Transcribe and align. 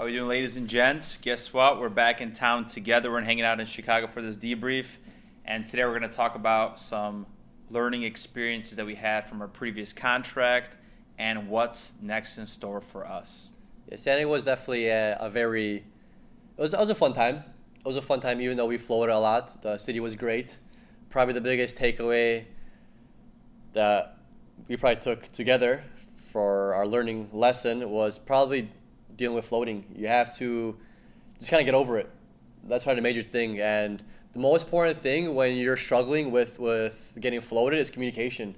How 0.00 0.06
we 0.06 0.12
doing, 0.12 0.28
ladies 0.28 0.56
and 0.56 0.66
gents? 0.66 1.18
Guess 1.18 1.52
what? 1.52 1.78
We're 1.78 1.90
back 1.90 2.22
in 2.22 2.32
town 2.32 2.64
together. 2.64 3.10
We're 3.10 3.20
hanging 3.20 3.44
out 3.44 3.60
in 3.60 3.66
Chicago 3.66 4.06
for 4.06 4.22
this 4.22 4.38
debrief, 4.38 4.96
and 5.44 5.68
today 5.68 5.84
we're 5.84 5.98
going 5.98 6.10
to 6.10 6.16
talk 6.16 6.36
about 6.36 6.80
some 6.80 7.26
learning 7.68 8.04
experiences 8.04 8.78
that 8.78 8.86
we 8.86 8.94
had 8.94 9.28
from 9.28 9.42
our 9.42 9.48
previous 9.48 9.92
contract 9.92 10.78
and 11.18 11.50
what's 11.50 11.92
next 12.00 12.38
in 12.38 12.46
store 12.46 12.80
for 12.80 13.06
us. 13.06 13.50
Yeah, 13.90 13.96
Diego 13.96 14.30
was 14.30 14.46
definitely 14.46 14.88
a, 14.88 15.18
a 15.20 15.28
very. 15.28 15.76
It 15.76 15.84
was, 16.56 16.72
it 16.72 16.80
was 16.80 16.88
a 16.88 16.94
fun 16.94 17.12
time. 17.12 17.44
It 17.78 17.84
was 17.84 17.96
a 17.96 18.02
fun 18.02 18.20
time, 18.20 18.40
even 18.40 18.56
though 18.56 18.66
we 18.66 18.78
floated 18.78 19.12
a 19.12 19.18
lot. 19.18 19.60
The 19.60 19.76
city 19.76 20.00
was 20.00 20.16
great. 20.16 20.56
Probably 21.10 21.34
the 21.34 21.42
biggest 21.42 21.76
takeaway 21.76 22.46
that 23.74 24.16
we 24.66 24.78
probably 24.78 25.02
took 25.02 25.30
together 25.32 25.84
for 26.16 26.72
our 26.74 26.86
learning 26.86 27.28
lesson 27.32 27.90
was 27.90 28.18
probably 28.18 28.70
dealing 29.20 29.36
with 29.36 29.44
floating. 29.44 29.84
You 29.94 30.08
have 30.08 30.34
to 30.38 30.76
just 31.38 31.50
kind 31.50 31.60
of 31.60 31.66
get 31.66 31.74
over 31.74 31.98
it. 31.98 32.10
That's 32.64 32.82
probably 32.84 32.96
the 32.96 33.02
major 33.02 33.22
thing. 33.22 33.60
And 33.60 34.02
the 34.32 34.40
most 34.40 34.64
important 34.64 34.96
thing 34.96 35.34
when 35.34 35.56
you're 35.56 35.76
struggling 35.76 36.32
with, 36.32 36.58
with 36.58 37.16
getting 37.20 37.40
floated 37.40 37.78
is 37.78 37.90
communication. 37.90 38.56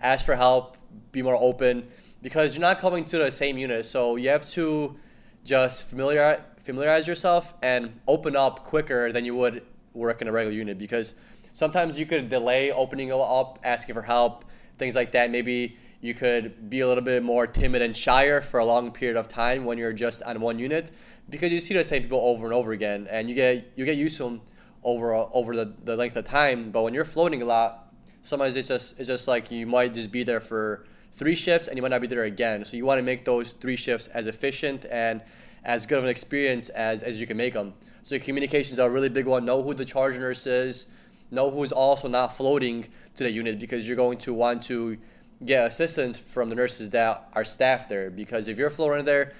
Ask 0.00 0.24
for 0.24 0.36
help, 0.36 0.76
be 1.10 1.22
more 1.22 1.36
open, 1.40 1.88
because 2.22 2.54
you're 2.54 2.60
not 2.60 2.78
coming 2.78 3.04
to 3.06 3.18
the 3.18 3.32
same 3.32 3.58
unit. 3.58 3.86
So 3.86 4.16
you 4.16 4.28
have 4.28 4.44
to 4.50 4.96
just 5.44 5.88
familiarize, 5.88 6.40
familiarize 6.62 7.08
yourself 7.08 7.54
and 7.62 7.92
open 8.06 8.36
up 8.36 8.64
quicker 8.64 9.10
than 9.10 9.24
you 9.24 9.34
would 9.34 9.62
work 9.94 10.22
in 10.22 10.28
a 10.28 10.32
regular 10.32 10.54
unit 10.54 10.78
because 10.78 11.14
sometimes 11.52 11.98
you 11.98 12.06
could 12.06 12.28
delay 12.28 12.70
opening 12.70 13.12
up, 13.12 13.58
asking 13.64 13.94
for 13.94 14.02
help, 14.02 14.44
things 14.78 14.94
like 14.94 15.12
that. 15.12 15.30
Maybe 15.30 15.76
you 16.02 16.12
could 16.12 16.68
be 16.68 16.80
a 16.80 16.86
little 16.86 17.02
bit 17.02 17.22
more 17.22 17.46
timid 17.46 17.80
and 17.80 17.96
shyer 17.96 18.42
for 18.42 18.60
a 18.60 18.64
long 18.64 18.90
period 18.90 19.16
of 19.16 19.28
time 19.28 19.64
when 19.64 19.78
you're 19.78 19.94
just 19.94 20.22
on 20.24 20.40
one 20.40 20.58
unit 20.58 20.90
because 21.30 21.50
you 21.50 21.60
see 21.60 21.72
the 21.72 21.84
same 21.84 22.02
people 22.02 22.20
over 22.20 22.44
and 22.44 22.52
over 22.52 22.72
again 22.72 23.06
and 23.08 23.30
you 23.30 23.34
get 23.34 23.72
you 23.76 23.86
get 23.86 23.96
used 23.96 24.18
to 24.18 24.24
them 24.24 24.42
over 24.84 25.14
over 25.14 25.56
the, 25.56 25.74
the 25.84 25.96
length 25.96 26.16
of 26.16 26.24
time. 26.24 26.70
But 26.70 26.82
when 26.82 26.92
you're 26.92 27.04
floating 27.06 27.40
a 27.40 27.46
lot 27.46 27.94
sometimes 28.20 28.54
it's 28.56 28.68
just 28.68 28.98
it's 28.98 29.08
just 29.08 29.26
like 29.26 29.50
you 29.50 29.66
might 29.66 29.94
just 29.94 30.12
be 30.12 30.24
there 30.24 30.40
for 30.40 30.84
three 31.12 31.34
shifts 31.34 31.68
and 31.68 31.76
you 31.76 31.82
might 31.82 31.92
not 31.92 32.00
be 32.02 32.06
there 32.06 32.24
again. 32.24 32.64
So 32.64 32.76
you 32.76 32.84
want 32.84 32.98
to 32.98 33.02
make 33.02 33.24
those 33.24 33.52
three 33.52 33.76
shifts 33.76 34.08
as 34.08 34.26
efficient 34.26 34.84
and 34.90 35.22
as 35.64 35.86
good 35.86 35.98
of 35.98 36.04
an 36.04 36.10
experience 36.10 36.68
as, 36.70 37.04
as 37.04 37.20
you 37.20 37.26
can 37.26 37.36
make 37.36 37.54
them 37.54 37.72
so 38.04 38.18
communications 38.18 38.80
are 38.80 38.88
a 38.88 38.92
really 38.92 39.08
big 39.08 39.26
one. 39.26 39.44
Know 39.44 39.62
who 39.62 39.74
the 39.74 39.84
charge 39.84 40.18
nurse 40.18 40.46
is. 40.46 40.86
Know 41.30 41.50
who's 41.50 41.70
also 41.70 42.08
not 42.08 42.36
floating 42.36 42.88
to 43.14 43.24
the 43.24 43.30
unit 43.30 43.60
because 43.60 43.86
you're 43.86 43.96
going 43.96 44.18
to 44.18 44.34
want 44.34 44.62
to 44.64 44.98
get 45.44 45.66
assistance 45.66 46.18
from 46.18 46.48
the 46.48 46.54
nurses 46.54 46.90
that 46.90 47.28
are 47.34 47.44
staffed 47.44 47.88
there 47.88 48.10
because 48.10 48.48
if 48.48 48.58
you're 48.58 48.70
floating 48.70 49.04
there, 49.04 49.32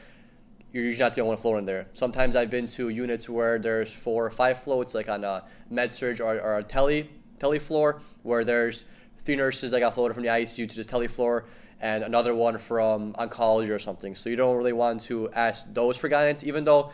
you're 0.73 0.85
usually 0.85 1.05
not 1.05 1.15
the 1.15 1.21
only 1.21 1.31
one 1.31 1.39
floating 1.39 1.67
there. 1.67 1.87
Sometimes 1.93 2.35
I've 2.35 2.51
been 2.51 2.67
to 2.67 2.89
units 2.89 3.29
where 3.29 3.59
there's 3.59 3.93
four 3.93 4.27
or 4.27 4.31
five 4.31 4.63
floats, 4.63 4.95
like 4.95 5.09
on 5.09 5.23
a 5.23 5.45
med 5.69 5.93
surg 5.93 6.21
or, 6.21 6.41
or 6.41 6.59
a 6.59 6.63
tele 6.63 7.09
tele 7.39 7.59
floor, 7.59 8.01
where 8.23 8.45
there's 8.45 8.85
three 9.19 9.37
nurses 9.37 9.71
that 9.73 9.81
got 9.81 9.95
floated 9.95 10.15
from 10.15 10.23
the 10.23 10.31
ICU 10.31 10.69
to 10.69 10.77
this 10.77 10.87
tele 10.87 11.09
floor, 11.09 11.45
and 11.81 12.03
another 12.03 12.35
one 12.35 12.57
from 12.57 13.13
oncology 13.15 13.69
or 13.71 13.79
something. 13.79 14.15
So 14.15 14.31
you 14.31 14.37
don't 14.37 14.57
really 14.57 14.73
want 14.73 15.03
to 15.03 15.31
ask 15.33 15.73
those 15.75 15.99
for 15.99 16.09
guidance, 16.09 16.43
even 16.45 16.65
though 16.65 16.93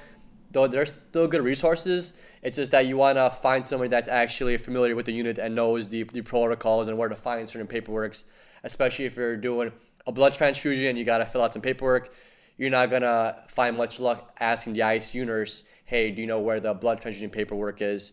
though 0.50 0.66
there's 0.66 0.94
still 1.10 1.28
good 1.28 1.42
resources. 1.42 2.14
It's 2.42 2.56
just 2.56 2.72
that 2.72 2.86
you 2.86 2.96
want 2.96 3.16
to 3.16 3.30
find 3.30 3.64
somebody 3.66 3.90
that's 3.90 4.08
actually 4.08 4.56
familiar 4.56 4.96
with 4.96 5.06
the 5.06 5.12
unit 5.12 5.38
and 5.38 5.54
knows 5.54 5.88
the, 5.88 6.04
the 6.04 6.22
protocols 6.22 6.88
and 6.88 6.96
where 6.96 7.10
to 7.10 7.14
find 7.14 7.46
certain 7.48 7.68
paperworks 7.68 8.24
especially 8.64 9.04
if 9.04 9.16
you're 9.16 9.36
doing 9.36 9.72
a 10.06 10.12
blood 10.12 10.34
transfusion 10.34 10.86
and 10.86 10.98
you 10.98 11.04
got 11.04 11.18
to 11.18 11.26
fill 11.26 11.42
out 11.42 11.52
some 11.52 11.62
paperwork. 11.62 12.14
You're 12.56 12.70
not 12.70 12.90
going 12.90 13.02
to 13.02 13.44
find 13.48 13.76
much 13.76 14.00
luck 14.00 14.34
asking 14.40 14.72
the 14.72 14.80
ICU 14.80 15.26
nurse, 15.26 15.64
hey, 15.84 16.10
do 16.10 16.20
you 16.20 16.26
know 16.26 16.40
where 16.40 16.58
the 16.58 16.74
blood 16.74 17.00
transfusion 17.00 17.30
paperwork 17.30 17.80
is? 17.80 18.12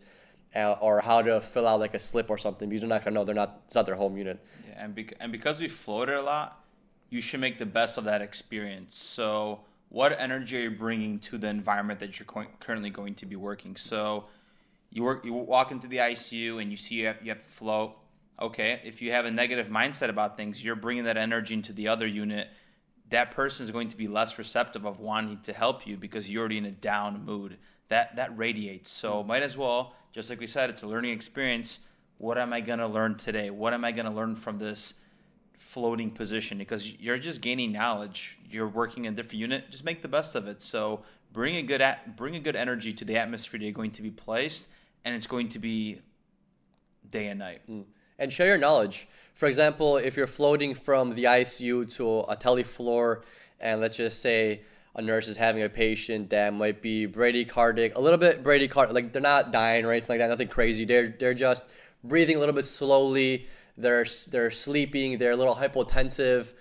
Uh, 0.56 0.72
or 0.80 1.02
how 1.02 1.22
to 1.22 1.42
fill 1.42 1.68
out 1.68 1.82
like 1.82 1.94
a 1.96 2.00
slip 2.00 2.30
or 2.30 2.38
something 2.38 2.70
because 2.70 2.82
they're 2.82 2.90
not 2.90 3.04
to 3.04 3.12
know. 3.12 3.25
They're 3.25 3.36
not, 3.36 3.62
it's 3.66 3.75
not 3.75 3.86
their 3.86 3.96
home 3.96 4.16
unit. 4.16 4.46
Yeah, 4.68 4.86
and, 4.86 4.96
bec- 4.96 5.16
and 5.19 5.30
because 5.30 5.59
we 5.59 5.68
floated 5.68 6.16
a 6.16 6.22
lot, 6.22 6.64
you 7.09 7.19
should 7.19 7.42
make 7.42 7.58
the 7.58 7.66
best 7.66 7.98
of 7.98 8.06
that 8.06 8.22
experience. 8.22 8.96
So, 8.96 9.62
what 9.90 10.18
energy 10.18 10.58
are 10.58 10.62
you 10.62 10.72
bringing 10.72 11.19
to 11.19 11.38
the 11.38 11.48
environment 11.50 12.00
that 12.00 12.18
you're 12.19 12.25
co- 12.25 12.48
currently 12.62 12.90
going 12.90 13.16
to 13.16 13.25
be 13.25 13.36
working? 13.36 13.75
So, 13.75 14.25
you 14.92 15.03
work, 15.03 15.25
you 15.25 15.34
walk 15.34 15.72
into 15.72 15.88
the 15.88 15.98
ICU 15.98 16.62
and 16.62 16.72
you 16.72 16.78
see 16.78 16.96
you 16.96 17.08
have, 17.08 17.18
you 17.22 17.30
have 17.30 17.40
to 17.40 17.46
float 17.46 17.98
okay, 18.40 18.81
if 18.84 19.01
you 19.01 19.12
have 19.12 19.25
a 19.25 19.31
negative 19.31 19.68
mindset 19.68 20.09
about 20.09 20.38
things, 20.38 20.63
you're 20.63 20.75
bringing 20.75 21.06
that 21.06 21.18
energy 21.18 21.53
into 21.53 21.73
the 21.73 21.88
other 21.88 22.07
unit. 22.07 22.50
That 23.09 23.31
person 23.31 23.63
is 23.63 23.72
going 23.72 23.90
to 23.90 23.97
be 23.97 24.07
less 24.07 24.38
receptive 24.38 24.85
of 24.85 25.00
wanting 25.00 25.40
to 25.41 25.53
help 25.53 25.88
you 25.88 25.97
because 25.97 26.29
you're 26.29 26.41
already 26.41 26.57
in 26.57 26.66
a 26.66 26.72
down 26.72 27.24
mood. 27.24 27.57
That 27.88 28.16
that 28.16 28.35
radiates. 28.38 28.90
So 28.90 29.24
might 29.24 29.44
as 29.44 29.57
well, 29.57 29.94
just 30.12 30.29
like 30.29 30.40
we 30.40 30.47
said, 30.47 30.69
it's 30.69 30.84
a 30.84 30.88
learning 30.88 31.12
experience. 31.12 31.79
What 32.18 32.38
am 32.38 32.51
I 32.51 32.62
going 32.62 32.79
to 32.79 32.88
learn 32.88 33.16
today? 33.16 33.50
What 33.50 33.74
am 33.74 33.85
I 33.85 33.91
going 33.91 34.06
to 34.06 34.12
learn 34.12 34.35
from 34.35 34.57
this 34.57 34.95
floating 35.53 36.09
position? 36.09 36.57
Because 36.57 37.00
you're 37.00 37.18
just 37.18 37.41
gaining 37.41 37.72
knowledge. 37.74 38.40
You're 38.50 38.68
working 38.68 39.06
in 39.06 39.13
a 39.13 39.16
different 39.16 39.40
unit. 39.40 39.69
Just 39.69 39.84
make 39.84 40.01
the 40.01 40.07
best 40.07 40.34
of 40.34 40.47
it. 40.47 40.63
So 40.63 41.03
bring 41.31 41.57
a 41.57 41.62
good 41.62 41.81
at, 41.81 42.16
bring 42.16 42.35
a 42.35 42.40
good 42.40 42.56
energy 42.56 42.91
to 42.94 43.06
the 43.06 43.18
atmosphere 43.18 43.59
that 43.59 43.66
you're 43.66 43.74
going 43.74 43.91
to 43.91 44.01
be 44.01 44.12
placed, 44.12 44.68
and 45.03 45.16
it's 45.16 45.28
going 45.28 45.50
to 45.50 45.59
be 45.59 46.00
day 47.12 47.28
and 47.28 47.38
night. 47.38 47.62
Mm 47.69 47.85
and 48.20 48.31
share 48.31 48.48
your 48.48 48.58
knowledge. 48.58 49.08
For 49.34 49.48
example, 49.48 49.98
if 49.98 50.16
you're 50.16 50.28
floating 50.28 50.76
from 50.76 51.12
the 51.12 51.26
ICU 51.26 51.94
to 51.98 52.22
a 52.30 52.36
tele 52.36 52.64
floor, 52.64 53.24
and 53.59 53.81
let's 53.81 53.98
just 53.98 54.22
say 54.22 54.62
a 54.96 55.02
nurse 55.02 55.28
is 55.28 55.38
having 55.38 55.64
a 55.64 55.70
patient 55.70 56.30
that 56.30 56.54
might 56.54 56.81
be 56.81 57.06
bradycardic, 57.06 57.96
a 57.96 58.00
little 58.00 58.18
bit 58.18 58.44
bradycardic, 58.44 58.94
like 58.94 59.12
they're 59.12 59.22
not 59.22 59.52
dying 59.52 59.86
or 59.86 59.92
anything 59.92 60.14
like 60.14 60.20
that, 60.20 60.30
nothing 60.30 60.48
crazy. 60.48 60.86
They're 60.86 61.09
they're 61.09 61.34
just 61.34 61.68
breathing 62.04 62.38
a 62.38 62.40
little 62.40 62.56
bit 62.56 62.66
slowly. 62.66 63.48
They're 63.78 64.06
they're 64.30 64.52
sleeping. 64.52 65.18
They're 65.18 65.34
a 65.34 65.36
little 65.36 65.56
hypotensive, 65.56 66.54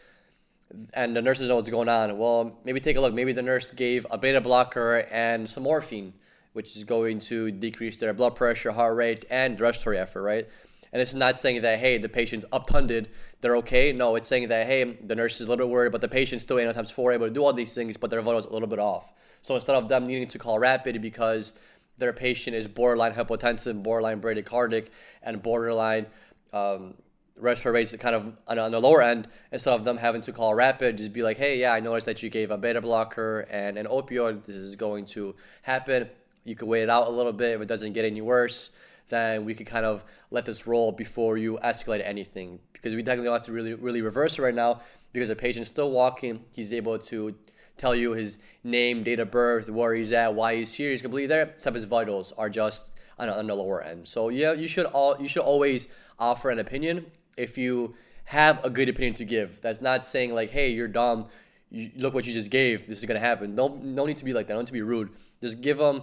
and 0.94 1.16
the 1.16 1.22
nurses 1.22 1.48
know 1.48 1.56
what's 1.56 1.70
going 1.70 1.88
on. 1.88 2.18
Well, 2.18 2.58
maybe 2.64 2.80
take 2.80 2.96
a 2.96 3.00
look. 3.00 3.14
Maybe 3.14 3.32
the 3.32 3.42
nurse 3.42 3.70
gave 3.70 4.04
a 4.10 4.18
beta 4.18 4.40
blocker 4.40 5.06
and 5.12 5.48
some 5.48 5.62
morphine, 5.62 6.14
which 6.54 6.76
is 6.76 6.82
going 6.82 7.20
to 7.20 7.52
decrease 7.52 7.98
their 7.98 8.12
blood 8.12 8.34
pressure, 8.34 8.72
heart 8.72 8.96
rate, 8.96 9.24
and 9.30 9.60
respiratory 9.60 9.98
effort, 9.98 10.22
right? 10.22 10.48
And 10.94 11.02
it's 11.02 11.12
not 11.12 11.40
saying 11.40 11.62
that, 11.62 11.80
hey, 11.80 11.98
the 11.98 12.08
patient's 12.08 12.44
obtunded, 12.52 13.08
they're 13.40 13.56
okay. 13.56 13.90
No, 13.90 14.14
it's 14.14 14.28
saying 14.28 14.46
that, 14.46 14.68
hey, 14.68 14.84
the 14.84 15.16
nurse 15.16 15.40
is 15.40 15.48
a 15.48 15.50
little 15.50 15.66
bit 15.66 15.72
worried, 15.72 15.90
but 15.90 16.00
the 16.00 16.08
patient's 16.08 16.44
still 16.44 16.56
8 16.56 16.72
times 16.72 16.92
4 16.92 17.10
able 17.10 17.26
to 17.26 17.34
do 17.34 17.44
all 17.44 17.52
these 17.52 17.74
things, 17.74 17.96
but 17.96 18.10
their 18.10 18.20
is 18.20 18.26
a 18.26 18.50
little 18.50 18.68
bit 18.68 18.78
off. 18.78 19.12
So 19.42 19.56
instead 19.56 19.74
of 19.74 19.88
them 19.88 20.06
needing 20.06 20.28
to 20.28 20.38
call 20.38 20.60
rapid 20.60 21.02
because 21.02 21.52
their 21.98 22.12
patient 22.12 22.54
is 22.54 22.68
borderline 22.68 23.12
hypotensive, 23.12 23.82
borderline 23.82 24.20
bradycardic, 24.20 24.86
and 25.20 25.42
borderline 25.42 26.06
um, 26.52 26.94
respiratory 27.36 27.80
rates 27.80 27.96
kind 27.96 28.14
of 28.14 28.38
on, 28.46 28.60
on, 28.60 28.70
the 28.70 28.80
lower 28.80 29.02
end, 29.02 29.26
instead 29.50 29.74
of 29.74 29.84
them 29.84 29.96
having 29.96 30.22
to 30.22 30.32
call 30.32 30.54
rapid, 30.54 30.98
just 30.98 31.12
be 31.12 31.24
like, 31.24 31.38
hey, 31.38 31.58
yeah, 31.58 31.72
I 31.72 31.80
noticed 31.80 32.06
that 32.06 32.22
you 32.22 32.30
gave 32.30 32.52
a 32.52 32.56
beta 32.56 32.80
blocker 32.80 33.48
and 33.50 33.76
an 33.76 33.86
opioid. 33.86 34.44
This 34.44 34.54
is 34.54 34.76
going 34.76 35.06
to 35.06 35.34
happen. 35.62 36.08
You 36.44 36.54
could 36.54 36.68
wait 36.68 36.84
it 36.84 36.90
out 36.90 37.08
a 37.08 37.10
little 37.10 37.32
bit 37.32 37.56
if 37.56 37.60
it 37.62 37.66
doesn't 37.66 37.94
get 37.94 38.04
any 38.04 38.20
worse 38.20 38.70
then 39.08 39.44
we 39.44 39.54
could 39.54 39.66
kind 39.66 39.86
of 39.86 40.04
let 40.30 40.46
this 40.46 40.66
roll 40.66 40.92
before 40.92 41.36
you 41.36 41.58
escalate 41.62 42.02
anything. 42.04 42.60
Because 42.72 42.94
we 42.94 43.02
definitely 43.02 43.26
don't 43.26 43.34
have 43.34 43.42
to 43.42 43.52
really, 43.52 43.74
really 43.74 44.02
reverse 44.02 44.38
it 44.38 44.42
right 44.42 44.54
now 44.54 44.80
because 45.12 45.28
the 45.28 45.36
patient's 45.36 45.68
still 45.68 45.90
walking. 45.90 46.44
He's 46.52 46.72
able 46.72 46.98
to 46.98 47.34
tell 47.76 47.94
you 47.94 48.12
his 48.12 48.38
name, 48.62 49.02
date 49.02 49.20
of 49.20 49.30
birth, 49.30 49.70
where 49.70 49.94
he's 49.94 50.12
at, 50.12 50.34
why 50.34 50.56
he's 50.56 50.74
here. 50.74 50.90
He's 50.90 51.02
completely 51.02 51.26
there. 51.26 51.44
Except 51.44 51.74
his 51.74 51.84
vitals 51.84 52.32
are 52.32 52.50
just 52.50 52.92
on, 53.18 53.28
on 53.28 53.46
the 53.46 53.54
lower 53.54 53.82
end. 53.82 54.08
So 54.08 54.28
yeah, 54.28 54.52
you 54.52 54.68
should 54.68 54.86
all 54.86 55.16
you 55.20 55.28
should 55.28 55.42
always 55.42 55.88
offer 56.18 56.50
an 56.50 56.58
opinion 56.58 57.06
if 57.36 57.58
you 57.58 57.94
have 58.26 58.64
a 58.64 58.70
good 58.70 58.88
opinion 58.88 59.14
to 59.14 59.24
give. 59.24 59.60
That's 59.60 59.80
not 59.80 60.04
saying 60.04 60.34
like, 60.34 60.50
hey, 60.50 60.70
you're 60.70 60.88
dumb. 60.88 61.28
You, 61.70 61.90
look 61.96 62.14
what 62.14 62.26
you 62.26 62.32
just 62.32 62.50
gave. 62.50 62.86
This 62.86 62.98
is 62.98 63.04
gonna 63.04 63.20
happen. 63.20 63.54
No, 63.54 63.78
no 63.82 64.06
need 64.06 64.16
to 64.18 64.24
be 64.24 64.32
like 64.32 64.46
that. 64.48 64.54
No 64.54 64.60
need 64.60 64.66
to 64.66 64.72
be 64.72 64.82
rude. 64.82 65.10
Just 65.42 65.60
give 65.60 65.78
them, 65.78 66.02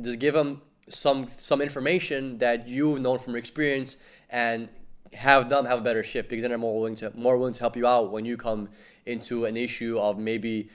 just 0.00 0.18
give 0.18 0.34
them 0.34 0.62
some 0.90 1.28
some 1.28 1.60
information 1.60 2.38
that 2.38 2.68
you've 2.68 3.00
known 3.00 3.18
from 3.18 3.36
experience 3.36 3.96
and 4.28 4.68
have 5.14 5.48
them 5.48 5.64
have 5.64 5.78
a 5.78 5.82
better 5.82 6.04
shift 6.04 6.28
because 6.28 6.42
then 6.42 6.50
they're 6.50 6.58
more 6.58 6.78
willing 6.78 6.94
to 6.96 7.12
more 7.16 7.36
willing 7.38 7.54
to 7.54 7.60
help 7.60 7.76
you 7.76 7.86
out 7.86 8.12
when 8.12 8.24
you 8.24 8.36
come 8.36 8.68
into 9.06 9.44
an 9.44 9.56
issue 9.56 9.98
of 9.98 10.18
maybe 10.18 10.68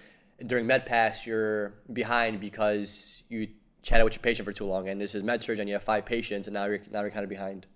during 0.45 0.67
med 0.67 0.85
pass 0.85 1.25
you're 1.25 1.73
behind 1.93 2.39
because 2.39 3.23
you 3.29 3.47
chatted 3.81 4.03
with 4.03 4.15
your 4.15 4.21
patient 4.21 4.45
for 4.45 4.51
too 4.51 4.65
long 4.65 4.89
and 4.89 4.99
this 4.99 5.15
is 5.15 5.23
med 5.23 5.41
surg 5.41 5.59
and 5.59 5.69
you 5.69 5.75
have 5.75 5.83
five 5.83 6.05
patients 6.05 6.47
and 6.47 6.53
now 6.53 6.65
you're 6.65 6.81
now 6.91 7.01
you're 7.01 7.11
kind 7.11 7.23
of 7.23 7.29
behind. 7.29 7.67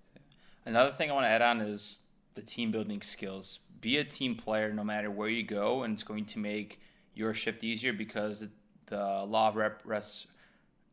Another 0.66 0.90
thing 0.90 1.10
I 1.10 1.14
want 1.14 1.24
to 1.24 1.30
add 1.30 1.42
on 1.42 1.60
is 1.60 2.02
the 2.34 2.42
team 2.42 2.70
building 2.70 3.00
skills. 3.00 3.60
Be 3.80 3.96
a 3.96 4.04
team 4.04 4.34
player 4.34 4.72
no 4.72 4.84
matter 4.84 5.10
where 5.10 5.28
you 5.28 5.42
go, 5.42 5.82
and 5.82 5.94
it's 5.94 6.02
going 6.02 6.26
to 6.26 6.38
make 6.38 6.80
your 7.14 7.32
shift 7.32 7.64
easier 7.64 7.92
because 7.92 8.46
the 8.86 9.24
law 9.24 9.48
of 9.48 9.56
rep 9.56 9.80
res, 9.84 10.26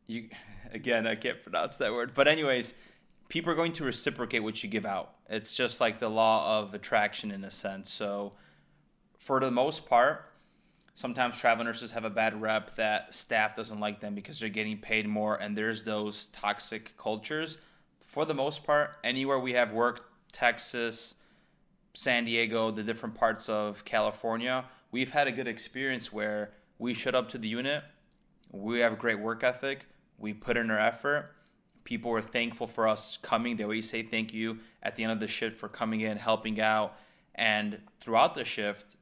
you 0.08 0.28
again, 0.72 1.06
I 1.06 1.14
can't 1.14 1.40
pronounce 1.42 1.76
that 1.76 1.92
word. 1.92 2.12
But 2.14 2.26
anyways, 2.26 2.74
people 3.28 3.52
are 3.52 3.56
going 3.56 3.72
to 3.74 3.84
reciprocate 3.84 4.42
what 4.42 4.62
you 4.62 4.68
give 4.68 4.84
out. 4.84 5.14
It's 5.28 5.54
just 5.54 5.80
like 5.80 5.98
the 5.98 6.08
law 6.08 6.58
of 6.58 6.74
attraction 6.74 7.30
in 7.30 7.44
a 7.44 7.50
sense. 7.50 7.90
So 7.90 8.32
for 9.18 9.38
the 9.40 9.50
most 9.50 9.88
part, 9.88 10.24
sometimes 10.98 11.38
travel 11.38 11.64
nurses 11.64 11.92
have 11.92 12.04
a 12.04 12.10
bad 12.10 12.40
rep 12.40 12.74
that 12.74 13.14
staff 13.14 13.54
doesn't 13.54 13.78
like 13.78 14.00
them 14.00 14.16
because 14.16 14.40
they're 14.40 14.48
getting 14.48 14.78
paid 14.78 15.06
more 15.06 15.36
and 15.36 15.56
there's 15.56 15.84
those 15.84 16.26
toxic 16.28 16.96
cultures 16.96 17.56
for 18.04 18.24
the 18.24 18.34
most 18.34 18.64
part 18.64 18.96
anywhere 19.04 19.38
we 19.38 19.52
have 19.52 19.70
worked 19.70 20.02
texas 20.32 21.14
san 21.94 22.24
diego 22.24 22.72
the 22.72 22.82
different 22.82 23.14
parts 23.14 23.48
of 23.48 23.84
california 23.84 24.64
we've 24.90 25.12
had 25.12 25.28
a 25.28 25.32
good 25.32 25.46
experience 25.46 26.12
where 26.12 26.50
we 26.80 26.92
showed 26.92 27.14
up 27.14 27.28
to 27.28 27.38
the 27.38 27.46
unit 27.46 27.84
we 28.50 28.80
have 28.80 28.98
great 28.98 29.20
work 29.20 29.44
ethic 29.44 29.86
we 30.18 30.32
put 30.32 30.56
in 30.56 30.70
our 30.70 30.80
effort 30.80 31.30
people 31.84 32.10
were 32.10 32.20
thankful 32.20 32.66
for 32.66 32.86
us 32.86 33.18
coming 33.22 33.56
they 33.56 33.64
always 33.64 33.88
say 33.88 34.02
thank 34.02 34.34
you 34.34 34.58
at 34.82 34.96
the 34.96 35.02
end 35.02 35.12
of 35.12 35.20
the 35.20 35.28
shift 35.28 35.58
for 35.58 35.68
coming 35.68 36.00
in 36.00 36.18
helping 36.18 36.60
out 36.60 36.96
and 37.34 37.78
throughout 38.00 38.34
the 38.34 38.44
shift 38.44 38.96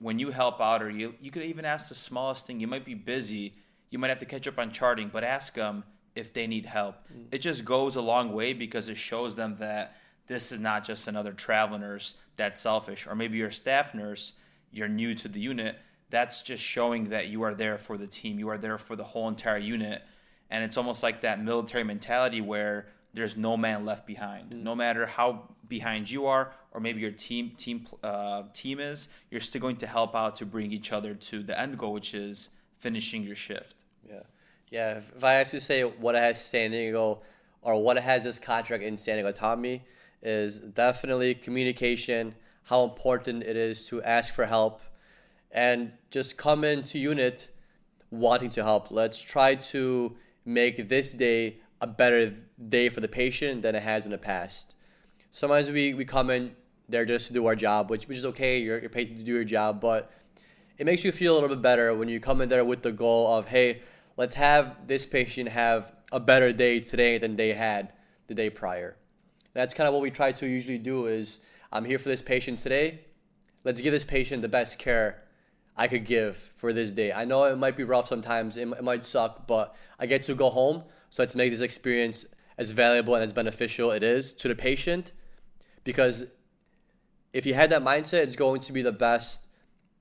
when 0.00 0.18
you 0.18 0.30
help 0.30 0.60
out, 0.60 0.82
or 0.82 0.90
you 0.90 1.14
you 1.20 1.30
could 1.30 1.44
even 1.44 1.64
ask 1.64 1.88
the 1.88 1.94
smallest 1.94 2.46
thing. 2.46 2.60
You 2.60 2.66
might 2.66 2.84
be 2.84 2.94
busy, 2.94 3.54
you 3.90 3.98
might 3.98 4.08
have 4.08 4.18
to 4.20 4.26
catch 4.26 4.48
up 4.48 4.58
on 4.58 4.72
charting, 4.72 5.10
but 5.12 5.22
ask 5.22 5.54
them 5.54 5.84
if 6.16 6.32
they 6.32 6.46
need 6.46 6.66
help. 6.66 6.96
Mm. 7.12 7.26
It 7.30 7.38
just 7.38 7.64
goes 7.64 7.96
a 7.96 8.00
long 8.00 8.32
way 8.32 8.52
because 8.52 8.88
it 8.88 8.96
shows 8.96 9.36
them 9.36 9.56
that 9.60 9.96
this 10.26 10.50
is 10.50 10.58
not 10.58 10.84
just 10.84 11.06
another 11.06 11.32
travel 11.32 11.78
nurse 11.78 12.14
that's 12.36 12.60
selfish, 12.60 13.06
or 13.06 13.14
maybe 13.14 13.38
you're 13.38 13.48
a 13.48 13.52
staff 13.52 13.94
nurse, 13.94 14.32
you're 14.72 14.88
new 14.88 15.14
to 15.14 15.28
the 15.28 15.40
unit. 15.40 15.78
That's 16.08 16.42
just 16.42 16.62
showing 16.62 17.10
that 17.10 17.28
you 17.28 17.42
are 17.42 17.54
there 17.54 17.78
for 17.78 17.96
the 17.96 18.06
team. 18.06 18.38
You 18.38 18.48
are 18.48 18.58
there 18.58 18.78
for 18.78 18.96
the 18.96 19.04
whole 19.04 19.28
entire 19.28 19.58
unit. 19.58 20.02
And 20.50 20.64
it's 20.64 20.76
almost 20.76 21.02
like 21.02 21.20
that 21.20 21.42
military 21.42 21.84
mentality 21.84 22.40
where 22.40 22.88
there's 23.12 23.36
no 23.36 23.56
man 23.56 23.84
left 23.84 24.06
behind. 24.06 24.50
Mm. 24.50 24.62
No 24.62 24.74
matter 24.74 25.06
how 25.06 25.48
behind 25.68 26.10
you 26.10 26.26
are, 26.26 26.52
or 26.72 26.80
maybe 26.80 27.00
your 27.00 27.12
team 27.12 27.52
team 27.56 27.86
uh, 28.02 28.42
team 28.52 28.80
is, 28.80 29.08
you're 29.30 29.40
still 29.40 29.60
going 29.60 29.76
to 29.76 29.86
help 29.86 30.14
out 30.14 30.36
to 30.36 30.46
bring 30.46 30.72
each 30.72 30.92
other 30.92 31.14
to 31.14 31.42
the 31.42 31.58
end 31.58 31.78
goal, 31.78 31.92
which 31.92 32.14
is 32.14 32.50
finishing 32.78 33.22
your 33.22 33.36
shift. 33.36 33.84
Yeah, 34.08 34.22
yeah. 34.70 34.96
If 34.98 35.24
I 35.24 35.34
have 35.34 35.50
to 35.50 35.60
say 35.60 35.82
what 35.82 36.14
has 36.14 36.44
San 36.44 36.72
Diego, 36.72 37.22
or 37.62 37.82
what 37.82 37.96
has 37.98 38.24
this 38.24 38.38
contract 38.38 38.82
in 38.82 38.96
San 38.96 39.16
Diego 39.16 39.32
taught 39.32 39.60
me, 39.60 39.82
is 40.22 40.58
definitely 40.58 41.34
communication. 41.34 42.34
How 42.64 42.84
important 42.84 43.42
it 43.42 43.56
is 43.56 43.88
to 43.88 44.02
ask 44.02 44.34
for 44.34 44.46
help, 44.46 44.80
and 45.50 45.92
just 46.10 46.36
come 46.36 46.64
into 46.64 46.98
unit 46.98 47.48
wanting 48.10 48.50
to 48.50 48.62
help. 48.64 48.90
Let's 48.90 49.22
try 49.22 49.54
to 49.54 50.16
make 50.44 50.88
this 50.88 51.14
day 51.14 51.58
a 51.80 51.86
better 51.86 52.34
day 52.68 52.88
for 52.88 53.00
the 53.00 53.08
patient 53.08 53.62
than 53.62 53.74
it 53.74 53.82
has 53.82 54.06
in 54.06 54.12
the 54.12 54.18
past. 54.18 54.74
Sometimes 55.30 55.70
we, 55.70 55.94
we 55.94 56.04
come 56.04 56.30
in 56.30 56.54
there 56.88 57.04
just 57.04 57.28
to 57.28 57.32
do 57.32 57.46
our 57.46 57.56
job, 57.56 57.90
which, 57.90 58.08
which 58.08 58.18
is 58.18 58.24
okay. 58.24 58.60
You're, 58.60 58.80
you're 58.80 58.90
paid 58.90 59.08
to 59.08 59.14
do 59.14 59.32
your 59.32 59.44
job, 59.44 59.80
but 59.80 60.10
it 60.76 60.86
makes 60.86 61.04
you 61.04 61.12
feel 61.12 61.32
a 61.32 61.36
little 61.36 61.48
bit 61.50 61.62
better 61.62 61.94
when 61.94 62.08
you 62.08 62.20
come 62.20 62.40
in 62.40 62.48
there 62.48 62.64
with 62.64 62.82
the 62.82 62.92
goal 62.92 63.34
of, 63.34 63.48
hey, 63.48 63.82
let's 64.16 64.34
have 64.34 64.86
this 64.86 65.06
patient 65.06 65.48
have 65.48 65.92
a 66.12 66.20
better 66.20 66.52
day 66.52 66.80
today 66.80 67.18
than 67.18 67.36
they 67.36 67.52
had 67.52 67.92
the 68.26 68.34
day 68.34 68.50
prior. 68.50 68.96
That's 69.52 69.74
kind 69.74 69.88
of 69.88 69.94
what 69.94 70.02
we 70.02 70.10
try 70.10 70.32
to 70.32 70.48
usually 70.48 70.78
do 70.78 71.06
is 71.06 71.40
I'm 71.72 71.84
here 71.84 71.98
for 71.98 72.08
this 72.08 72.22
patient 72.22 72.58
today. 72.58 73.00
Let's 73.62 73.80
give 73.80 73.92
this 73.92 74.04
patient 74.04 74.42
the 74.42 74.48
best 74.48 74.78
care 74.78 75.22
I 75.80 75.88
could 75.88 76.04
give 76.04 76.36
for 76.36 76.74
this 76.74 76.92
day. 76.92 77.10
I 77.10 77.24
know 77.24 77.44
it 77.44 77.56
might 77.56 77.74
be 77.74 77.84
rough 77.84 78.06
sometimes, 78.06 78.58
it, 78.58 78.68
it 78.68 78.84
might 78.84 79.02
suck, 79.02 79.46
but 79.46 79.74
I 79.98 80.04
get 80.04 80.20
to 80.24 80.34
go 80.34 80.50
home. 80.50 80.84
So 81.08 81.22
let's 81.22 81.34
make 81.34 81.50
this 81.50 81.62
experience 81.62 82.26
as 82.58 82.72
valuable 82.72 83.14
and 83.14 83.24
as 83.24 83.32
beneficial 83.32 83.90
it 83.90 84.02
is 84.02 84.34
to 84.34 84.48
the 84.48 84.54
patient 84.54 85.12
because 85.82 86.36
if 87.32 87.46
you 87.46 87.54
had 87.54 87.70
that 87.70 87.82
mindset, 87.82 88.24
it's 88.24 88.36
going 88.36 88.60
to 88.60 88.72
be 88.74 88.82
the 88.82 88.92
best 88.92 89.48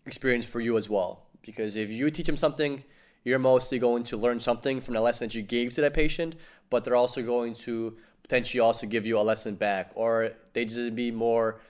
experience 0.06 0.46
for 0.46 0.60
you 0.60 0.78
as 0.78 0.90
well. 0.90 1.28
Because 1.42 1.78
if 1.78 1.90
you 1.90 2.12
teach 2.12 2.26
them 2.26 2.36
something, 2.36 2.84
you're 3.24 3.40
mostly 3.40 3.80
going 3.80 4.04
to 4.04 4.18
learn 4.18 4.42
something 4.42 4.82
from 4.82 4.96
the 4.96 5.02
lesson 5.02 5.30
that 5.30 5.36
you 5.36 5.44
gave 5.44 5.74
to 5.76 5.82
that 5.82 5.94
patient, 5.94 6.36
but 6.70 6.84
they're 6.84 6.98
also 6.98 7.22
going 7.22 7.54
to 7.54 7.96
potentially 8.22 8.60
also 8.60 8.86
give 8.86 9.06
you 9.06 9.18
a 9.18 9.22
lesson 9.22 9.56
back, 9.56 9.92
or 9.96 10.32
they 10.52 10.66
just 10.66 10.94
be 10.94 11.10
more, 11.10 11.62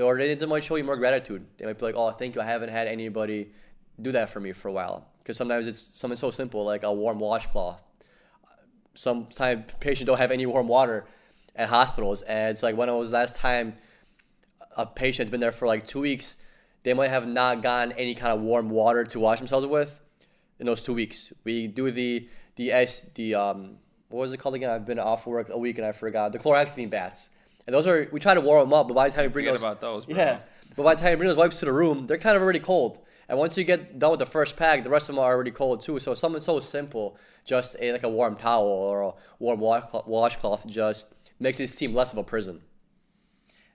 or 0.00 0.16
they 0.16 0.46
might 0.46 0.64
show 0.64 0.76
you 0.76 0.84
more 0.84 0.96
gratitude. 0.96 1.46
They 1.56 1.66
might 1.66 1.78
be 1.78 1.84
like, 1.84 1.94
"Oh, 1.96 2.10
thank 2.10 2.34
you. 2.34 2.40
I 2.40 2.44
haven't 2.44 2.70
had 2.70 2.86
anybody 2.86 3.52
do 4.00 4.12
that 4.12 4.30
for 4.30 4.40
me 4.40 4.52
for 4.52 4.68
a 4.68 4.72
while." 4.72 5.06
Because 5.18 5.36
sometimes 5.36 5.66
it's 5.66 5.98
something 5.98 6.16
so 6.16 6.30
simple 6.30 6.64
like 6.64 6.82
a 6.82 6.92
warm 6.92 7.20
washcloth. 7.20 7.82
Sometimes 8.94 9.72
patients 9.80 10.06
don't 10.06 10.18
have 10.18 10.30
any 10.30 10.46
warm 10.46 10.68
water 10.68 11.06
at 11.54 11.68
hospitals, 11.68 12.22
and 12.22 12.50
it's 12.50 12.62
like 12.62 12.76
when 12.76 12.88
it 12.88 12.94
was 12.94 13.12
last 13.12 13.36
time 13.36 13.74
a 14.76 14.86
patient's 14.86 15.30
been 15.30 15.40
there 15.40 15.52
for 15.52 15.66
like 15.66 15.86
two 15.86 16.00
weeks, 16.00 16.36
they 16.82 16.94
might 16.94 17.08
have 17.08 17.26
not 17.26 17.62
gotten 17.62 17.92
any 17.92 18.14
kind 18.14 18.32
of 18.32 18.40
warm 18.40 18.70
water 18.70 19.04
to 19.04 19.20
wash 19.20 19.38
themselves 19.38 19.66
with 19.66 20.00
in 20.58 20.66
those 20.66 20.82
two 20.82 20.94
weeks. 20.94 21.32
We 21.44 21.66
do 21.66 21.90
the 21.90 22.28
the 22.56 22.72
S 22.72 23.06
the 23.14 23.34
um 23.34 23.78
what 24.08 24.20
was 24.20 24.32
it 24.32 24.38
called 24.38 24.54
again? 24.54 24.70
I've 24.70 24.84
been 24.84 24.98
off 24.98 25.26
work 25.26 25.48
a 25.50 25.58
week 25.58 25.78
and 25.78 25.86
I 25.86 25.92
forgot 25.92 26.32
the 26.32 26.38
chlorhexidine 26.38 26.90
baths. 26.90 27.30
And 27.66 27.74
those 27.74 27.86
are 27.86 28.08
we 28.10 28.20
try 28.20 28.34
to 28.34 28.40
warm 28.40 28.68
them 28.68 28.74
up, 28.74 28.88
but 28.88 28.94
by 28.94 29.08
the 29.08 29.14
time 29.14 29.24
you 29.24 29.30
bring 29.30 29.46
those, 29.46 29.60
about 29.60 29.80
those, 29.80 30.06
bro. 30.06 30.16
yeah, 30.16 30.38
but 30.76 30.82
by 30.82 30.94
the 30.94 31.00
time 31.00 31.12
you 31.12 31.16
bring 31.16 31.28
those 31.28 31.36
wipes 31.36 31.60
to 31.60 31.66
the 31.66 31.72
room, 31.72 32.06
they're 32.06 32.18
kind 32.18 32.36
of 32.36 32.42
already 32.42 32.58
cold. 32.58 32.98
And 33.28 33.38
once 33.38 33.56
you 33.56 33.62
get 33.62 33.98
done 33.98 34.10
with 34.10 34.20
the 34.20 34.26
first 34.26 34.56
pack, 34.56 34.82
the 34.82 34.90
rest 34.90 35.08
of 35.08 35.14
them 35.14 35.24
are 35.24 35.32
already 35.32 35.52
cold 35.52 35.82
too. 35.82 36.00
So 36.00 36.14
something 36.14 36.40
so 36.40 36.58
simple, 36.58 37.16
just 37.44 37.76
a 37.80 37.92
like 37.92 38.02
a 38.02 38.08
warm 38.08 38.36
towel 38.36 38.66
or 38.66 39.02
a 39.02 39.12
warm 39.38 39.60
washcloth, 39.60 40.66
just 40.66 41.14
makes 41.38 41.60
it 41.60 41.68
seem 41.68 41.94
less 41.94 42.12
of 42.12 42.18
a 42.18 42.24
prison 42.24 42.62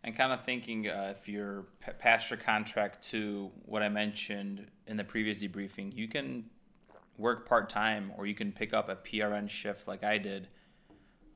and 0.06 0.16
kind 0.16 0.32
of 0.32 0.44
thinking 0.44 0.88
uh, 0.88 1.16
if 1.18 1.28
you're 1.28 1.66
past 1.98 2.30
your 2.30 2.38
contract 2.38 3.04
to 3.10 3.52
what 3.66 3.82
I 3.82 3.90
mentioned 3.90 4.68
in 4.86 4.98
the 4.98 5.04
previous 5.04 5.42
debriefing, 5.42 5.98
you 5.98 6.08
can 6.08 6.46
work 7.18 7.50
part 7.50 7.70
time 7.70 8.12
or 8.16 8.28
you 8.28 8.36
can 8.36 8.52
pick 8.52 8.72
up 8.72 8.88
a 8.88 8.96
PRN 8.96 9.50
shift 9.50 9.88
like 9.88 10.04
I 10.04 10.20
did. 10.20 10.48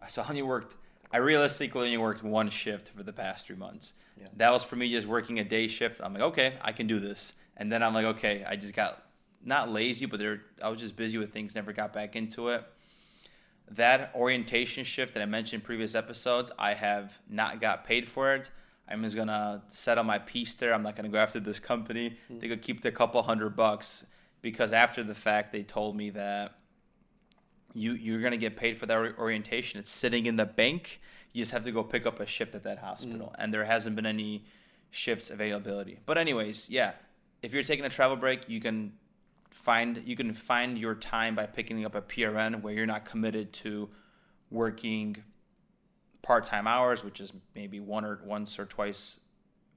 So 0.07 0.21
I 0.21 0.25
only 0.29 0.43
worked, 0.43 0.75
I 1.11 1.17
realistically 1.17 1.85
only 1.87 1.97
worked 1.97 2.23
one 2.23 2.49
shift 2.49 2.89
for 2.89 3.03
the 3.03 3.13
past 3.13 3.47
three 3.47 3.55
months. 3.55 3.93
Yeah. 4.19 4.27
That 4.37 4.51
was 4.51 4.63
for 4.63 4.75
me 4.75 4.91
just 4.91 5.07
working 5.07 5.39
a 5.39 5.43
day 5.43 5.67
shift. 5.67 6.01
I'm 6.03 6.13
like, 6.13 6.23
okay, 6.23 6.57
I 6.61 6.71
can 6.71 6.87
do 6.87 6.99
this. 6.99 7.33
And 7.57 7.71
then 7.71 7.81
I'm 7.81 7.93
like, 7.93 8.05
okay, 8.05 8.43
I 8.47 8.55
just 8.55 8.73
got 8.73 9.03
not 9.43 9.69
lazy, 9.71 10.05
but 10.05 10.21
I 10.61 10.69
was 10.69 10.79
just 10.79 10.95
busy 10.95 11.17
with 11.17 11.31
things, 11.31 11.55
never 11.55 11.73
got 11.73 11.93
back 11.93 12.15
into 12.15 12.49
it. 12.49 12.63
That 13.71 14.11
orientation 14.15 14.83
shift 14.83 15.13
that 15.13 15.21
I 15.21 15.25
mentioned 15.25 15.61
in 15.61 15.65
previous 15.65 15.95
episodes, 15.95 16.51
I 16.57 16.73
have 16.73 17.19
not 17.29 17.61
got 17.61 17.85
paid 17.85 18.07
for 18.07 18.33
it. 18.33 18.49
I'm 18.87 19.03
just 19.03 19.15
gonna 19.15 19.61
settle 19.67 20.03
my 20.03 20.17
piece 20.17 20.55
there. 20.55 20.73
I'm 20.73 20.81
not 20.81 20.95
gonna 20.95 21.09
go 21.09 21.19
after 21.19 21.39
this 21.39 21.59
company. 21.59 22.17
Mm. 22.31 22.39
They 22.39 22.47
could 22.47 22.63
keep 22.63 22.81
the 22.81 22.91
couple 22.91 23.21
hundred 23.21 23.55
bucks 23.55 24.05
because 24.41 24.73
after 24.73 25.03
the 25.03 25.13
fact 25.13 25.51
they 25.51 25.61
told 25.61 25.95
me 25.95 26.09
that 26.11 26.55
you 27.73 27.93
you're 27.93 28.21
gonna 28.21 28.37
get 28.37 28.55
paid 28.55 28.77
for 28.77 28.85
that 28.85 28.97
orientation. 29.17 29.79
It's 29.79 29.91
sitting 29.91 30.25
in 30.25 30.35
the 30.35 30.45
bank. 30.45 31.01
You 31.33 31.41
just 31.41 31.51
have 31.51 31.63
to 31.63 31.71
go 31.71 31.83
pick 31.83 32.05
up 32.05 32.19
a 32.19 32.25
shift 32.25 32.55
at 32.55 32.63
that 32.63 32.79
hospital, 32.79 33.27
mm. 33.27 33.35
and 33.37 33.53
there 33.53 33.65
hasn't 33.65 33.95
been 33.95 34.05
any 34.05 34.45
shifts 34.91 35.29
availability. 35.29 35.99
But 36.05 36.17
anyways, 36.17 36.69
yeah, 36.69 36.93
if 37.41 37.53
you're 37.53 37.63
taking 37.63 37.85
a 37.85 37.89
travel 37.89 38.17
break, 38.17 38.49
you 38.49 38.59
can 38.59 38.93
find 39.49 40.01
you 40.05 40.15
can 40.15 40.33
find 40.33 40.77
your 40.77 40.95
time 40.95 41.35
by 41.35 41.45
picking 41.45 41.85
up 41.85 41.95
a 41.95 42.01
PRN 42.01 42.61
where 42.61 42.73
you're 42.73 42.85
not 42.85 43.05
committed 43.05 43.53
to 43.53 43.89
working 44.49 45.17
part-time 46.21 46.67
hours, 46.67 47.03
which 47.03 47.19
is 47.19 47.33
maybe 47.55 47.79
one 47.79 48.03
or 48.05 48.19
once 48.25 48.59
or 48.59 48.65
twice 48.65 49.19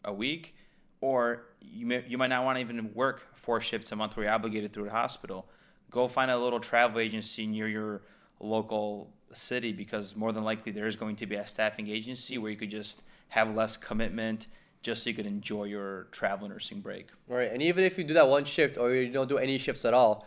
a 0.04 0.12
week, 0.12 0.54
or 1.00 1.46
you 1.60 1.86
may, 1.86 2.04
you 2.08 2.18
might 2.18 2.28
not 2.28 2.44
want 2.44 2.56
to 2.56 2.60
even 2.60 2.92
work 2.94 3.26
four 3.34 3.60
shifts 3.60 3.92
a 3.92 3.96
month 3.96 4.16
where 4.16 4.24
you're 4.24 4.34
obligated 4.34 4.72
through 4.72 4.86
a 4.86 4.90
hospital. 4.90 5.48
Go 5.92 6.08
find 6.08 6.30
a 6.30 6.38
little 6.38 6.58
travel 6.58 6.98
agency 6.98 7.46
near 7.46 7.68
your 7.68 8.02
local 8.40 9.10
city 9.32 9.72
because 9.72 10.16
more 10.16 10.32
than 10.32 10.42
likely 10.42 10.72
there 10.72 10.86
is 10.86 10.96
going 10.96 11.16
to 11.16 11.26
be 11.26 11.36
a 11.36 11.46
staffing 11.46 11.88
agency 11.88 12.38
where 12.38 12.50
you 12.50 12.56
could 12.56 12.70
just 12.70 13.04
have 13.28 13.54
less 13.54 13.76
commitment 13.76 14.48
just 14.82 15.04
so 15.04 15.10
you 15.10 15.14
could 15.14 15.26
enjoy 15.26 15.64
your 15.64 16.08
travel 16.10 16.48
nursing 16.48 16.80
break. 16.80 17.08
Right. 17.28 17.50
And 17.52 17.62
even 17.62 17.84
if 17.84 17.96
you 17.96 18.04
do 18.04 18.14
that 18.14 18.28
one 18.28 18.44
shift 18.44 18.76
or 18.76 18.92
you 18.92 19.12
don't 19.12 19.28
do 19.28 19.38
any 19.38 19.58
shifts 19.58 19.84
at 19.84 19.94
all, 19.94 20.26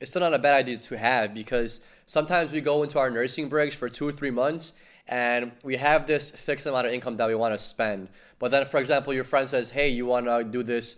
it's 0.00 0.10
still 0.10 0.20
not 0.20 0.34
a 0.34 0.38
bad 0.38 0.54
idea 0.54 0.76
to 0.76 0.98
have 0.98 1.34
because 1.34 1.80
sometimes 2.04 2.52
we 2.52 2.60
go 2.60 2.82
into 2.82 2.98
our 2.98 3.10
nursing 3.10 3.48
breaks 3.48 3.74
for 3.74 3.88
two 3.88 4.06
or 4.06 4.12
three 4.12 4.30
months 4.30 4.74
and 5.08 5.52
we 5.62 5.76
have 5.76 6.06
this 6.06 6.30
fixed 6.30 6.66
amount 6.66 6.86
of 6.86 6.92
income 6.92 7.14
that 7.14 7.28
we 7.28 7.34
want 7.34 7.54
to 7.54 7.58
spend. 7.58 8.08
But 8.38 8.50
then, 8.50 8.66
for 8.66 8.78
example, 8.78 9.14
your 9.14 9.24
friend 9.24 9.48
says, 9.48 9.70
Hey, 9.70 9.88
you 9.88 10.06
want 10.06 10.26
to 10.26 10.44
do 10.44 10.62
this 10.62 10.96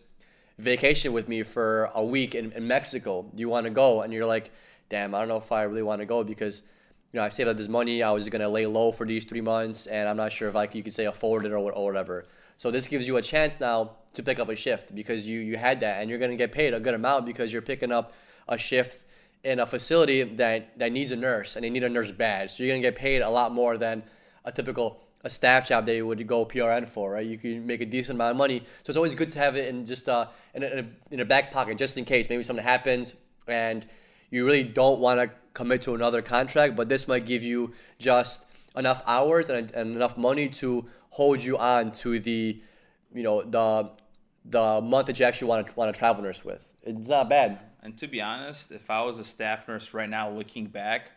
vacation 0.59 1.13
with 1.13 1.29
me 1.29 1.43
for 1.43 1.89
a 1.95 2.05
week 2.05 2.35
in, 2.35 2.53
in 2.53 2.67
Mexico? 2.67 3.27
Do 3.35 3.41
you 3.41 3.49
want 3.49 3.65
to 3.65 3.71
go? 3.71 4.03
And 4.03 4.13
you're 4.13 4.27
like, 4.27 4.51
Damn, 4.89 5.15
I 5.15 5.19
don't 5.19 5.29
know 5.29 5.37
if 5.37 5.53
I 5.53 5.63
really 5.65 5.83
want 5.83 6.01
to 6.01 6.07
go 6.07 6.25
because 6.25 6.63
you 7.13 7.21
know, 7.21 7.25
I've 7.25 7.33
saved 7.33 7.49
up 7.49 7.57
this 7.57 7.69
money. 7.69 8.03
I 8.03 8.11
was 8.13 8.29
gonna 8.29 8.49
lay 8.49 8.67
low 8.67 8.93
for 8.93 9.07
these 9.07 9.25
three 9.25 9.41
months, 9.41 9.87
and 9.87 10.09
I'm 10.09 10.17
not 10.17 10.33
sure 10.33 10.49
if 10.49 10.55
like 10.55 10.75
you 10.75 10.83
could 10.83 10.93
say 10.93 11.07
afford 11.07 11.45
it 11.45 11.53
or, 11.53 11.59
or 11.59 11.85
whatever. 11.87 12.27
So 12.57 12.71
this 12.71 12.87
gives 12.87 13.07
you 13.07 13.17
a 13.17 13.23
chance 13.23 13.61
now 13.61 13.93
to 14.15 14.23
pick 14.23 14.39
up 14.39 14.49
a 14.49 14.57
shift 14.57 14.95
because 14.95 15.29
you 15.29 15.41
you 15.41 15.57
had 15.57 15.81
that, 15.81 16.01
and 16.01 16.11
you're 16.11 16.19
gonna 16.19 16.37
get 16.37 16.53
paid 16.53 16.75
a 16.75 16.81
good 16.81 16.95
amount 16.95 17.27
because 17.27 17.53
you're 17.53 17.63
picking 17.63 17.93
up 17.93 18.13
a 18.47 18.59
shift 18.59 19.05
in 19.43 19.59
a 19.59 19.67
facility 19.67 20.23
that 20.23 20.79
that 20.79 20.93
needs 20.93 21.11
a 21.11 21.17
nurse, 21.17 21.57
and 21.57 21.65
they 21.65 21.71
need 21.71 21.85
a 21.85 21.89
nurse 21.89 22.13
bad. 22.13 22.51
So 22.51 22.63
you're 22.63 22.75
gonna 22.75 22.83
get 22.83 22.97
paid 22.97 23.23
a 23.23 23.31
lot 23.31 23.53
more 23.53 23.79
than 23.79 24.03
a 24.45 24.53
typical 24.53 25.03
a 25.29 25.31
staff 25.31 25.69
job 25.69 25.85
that 25.85 25.95
you 25.95 26.07
would 26.07 26.27
go 26.27 26.45
PRN 26.45 26.89
for, 26.89 27.13
right? 27.13 27.27
You 27.27 27.37
can 27.37 27.67
make 27.67 27.83
a 27.83 27.87
decent 27.87 28.17
amount 28.17 28.33
of 28.33 28.37
money. 28.39 28.61
So 28.83 28.91
it's 28.91 28.97
always 28.97 29.15
good 29.15 29.29
to 29.29 29.39
have 29.39 29.57
it 29.57 29.69
in 29.69 29.85
just 29.85 30.09
uh, 30.09 30.27
in, 30.55 30.63
a, 30.63 30.67
in, 30.67 30.79
a, 30.79 31.15
in 31.15 31.21
a 31.21 31.25
back 31.25 31.51
pocket 31.51 31.77
just 31.79 31.99
in 31.99 32.05
case 32.05 32.29
maybe 32.29 32.43
something 32.43 32.65
happens 32.65 33.15
and 33.47 33.87
you 34.31 34.47
really 34.47 34.65
don't 34.65 35.01
want 35.01 35.21
to 35.21 35.31
commit 35.53 35.83
to 35.83 35.95
another 35.95 36.23
contract, 36.23 36.77
but 36.77 36.89
this 36.89 37.07
might 37.07 37.27
give 37.27 37.43
you 37.43 37.73
just 37.99 38.47
enough 38.77 39.03
hours 39.07 39.51
and, 39.51 39.71
and 39.73 39.97
enough 39.97 40.17
money 40.17 40.49
to 40.49 40.87
hold 41.11 41.43
you 41.43 41.59
on 41.59 41.93
to 41.93 42.19
the, 42.19 42.61
you 43.15 43.23
know, 43.23 43.43
the 43.43 43.91
the 44.45 44.81
month 44.81 45.07
that 45.07 45.19
you 45.19 45.27
actually 45.27 45.49
want 45.49 45.67
to 45.67 45.75
want 45.77 45.93
to 45.93 45.99
travel 45.99 46.23
nurse 46.23 46.45
with. 46.45 46.73
It's 46.83 47.09
not 47.09 47.29
bad. 47.29 47.59
And 47.83 47.97
to 47.99 48.07
be 48.07 48.23
honest, 48.23 48.73
if 48.73 48.91
I 48.91 49.03
was 49.03 49.19
a 49.19 49.25
staff 49.25 49.69
nurse 49.69 49.93
right 49.93 50.09
now 50.09 50.31
looking 50.31 50.67
back, 50.67 51.13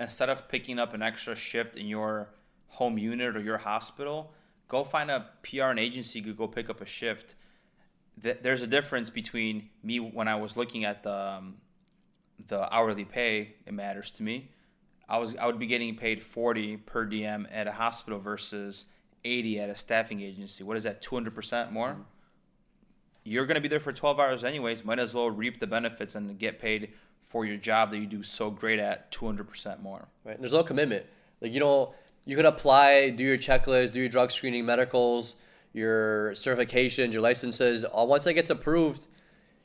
instead 0.00 0.28
of 0.28 0.48
picking 0.48 0.78
up 0.78 0.92
an 0.94 1.02
extra 1.02 1.36
shift 1.36 1.76
in 1.76 1.86
your 1.86 2.28
home 2.76 2.98
unit 2.98 3.36
or 3.36 3.40
your 3.40 3.58
hospital, 3.58 4.32
go 4.68 4.84
find 4.84 5.10
a 5.10 5.26
PRN 5.42 5.80
agency 5.80 6.20
could 6.20 6.36
go 6.36 6.46
pick 6.46 6.68
up 6.68 6.80
a 6.82 6.86
shift. 6.86 7.34
There's 8.18 8.62
a 8.62 8.66
difference 8.66 9.10
between 9.10 9.70
me 9.82 9.98
when 9.98 10.28
I 10.28 10.36
was 10.36 10.56
looking 10.56 10.84
at 10.84 11.02
the 11.02 11.18
um, 11.18 11.56
the 12.46 12.72
hourly 12.74 13.04
pay. 13.04 13.54
It 13.66 13.72
matters 13.72 14.10
to 14.12 14.22
me. 14.22 14.50
I 15.08 15.18
was 15.18 15.36
I 15.36 15.46
would 15.46 15.58
be 15.58 15.66
getting 15.66 15.96
paid 15.96 16.22
40 16.22 16.78
per 16.78 17.06
diem 17.06 17.46
at 17.50 17.66
a 17.66 17.72
hospital 17.72 18.18
versus 18.18 18.86
80 19.24 19.60
at 19.60 19.70
a 19.70 19.76
staffing 19.76 20.20
agency. 20.20 20.62
What 20.62 20.76
is 20.76 20.84
that? 20.84 21.02
200% 21.02 21.72
more. 21.72 21.90
Mm-hmm. 21.90 22.02
You're 23.24 23.46
going 23.46 23.56
to 23.56 23.60
be 23.60 23.68
there 23.68 23.80
for 23.80 23.92
12 23.92 24.20
hours 24.20 24.44
anyways. 24.44 24.84
Might 24.84 25.00
as 25.00 25.12
well 25.12 25.30
reap 25.30 25.58
the 25.60 25.66
benefits 25.66 26.14
and 26.14 26.38
get 26.38 26.58
paid 26.58 26.92
for 27.22 27.44
your 27.44 27.56
job 27.56 27.90
that 27.90 27.98
you 27.98 28.06
do 28.06 28.22
so 28.22 28.50
great 28.50 28.78
at 28.78 29.10
200% 29.10 29.82
more. 29.82 30.08
Right. 30.24 30.38
There's 30.38 30.52
no 30.52 30.62
commitment. 30.62 31.06
Like 31.40 31.52
you 31.52 31.60
don't 31.60 31.90
you 32.26 32.36
could 32.36 32.44
apply, 32.44 33.10
do 33.10 33.22
your 33.22 33.38
checklist, 33.38 33.92
do 33.92 34.00
your 34.00 34.08
drug 34.08 34.30
screening, 34.32 34.66
medicals, 34.66 35.36
your 35.72 36.32
certifications, 36.32 37.12
your 37.12 37.22
licenses. 37.22 37.84
Uh, 37.84 38.04
once 38.04 38.24
that 38.24 38.34
gets 38.34 38.50
approved, 38.50 39.06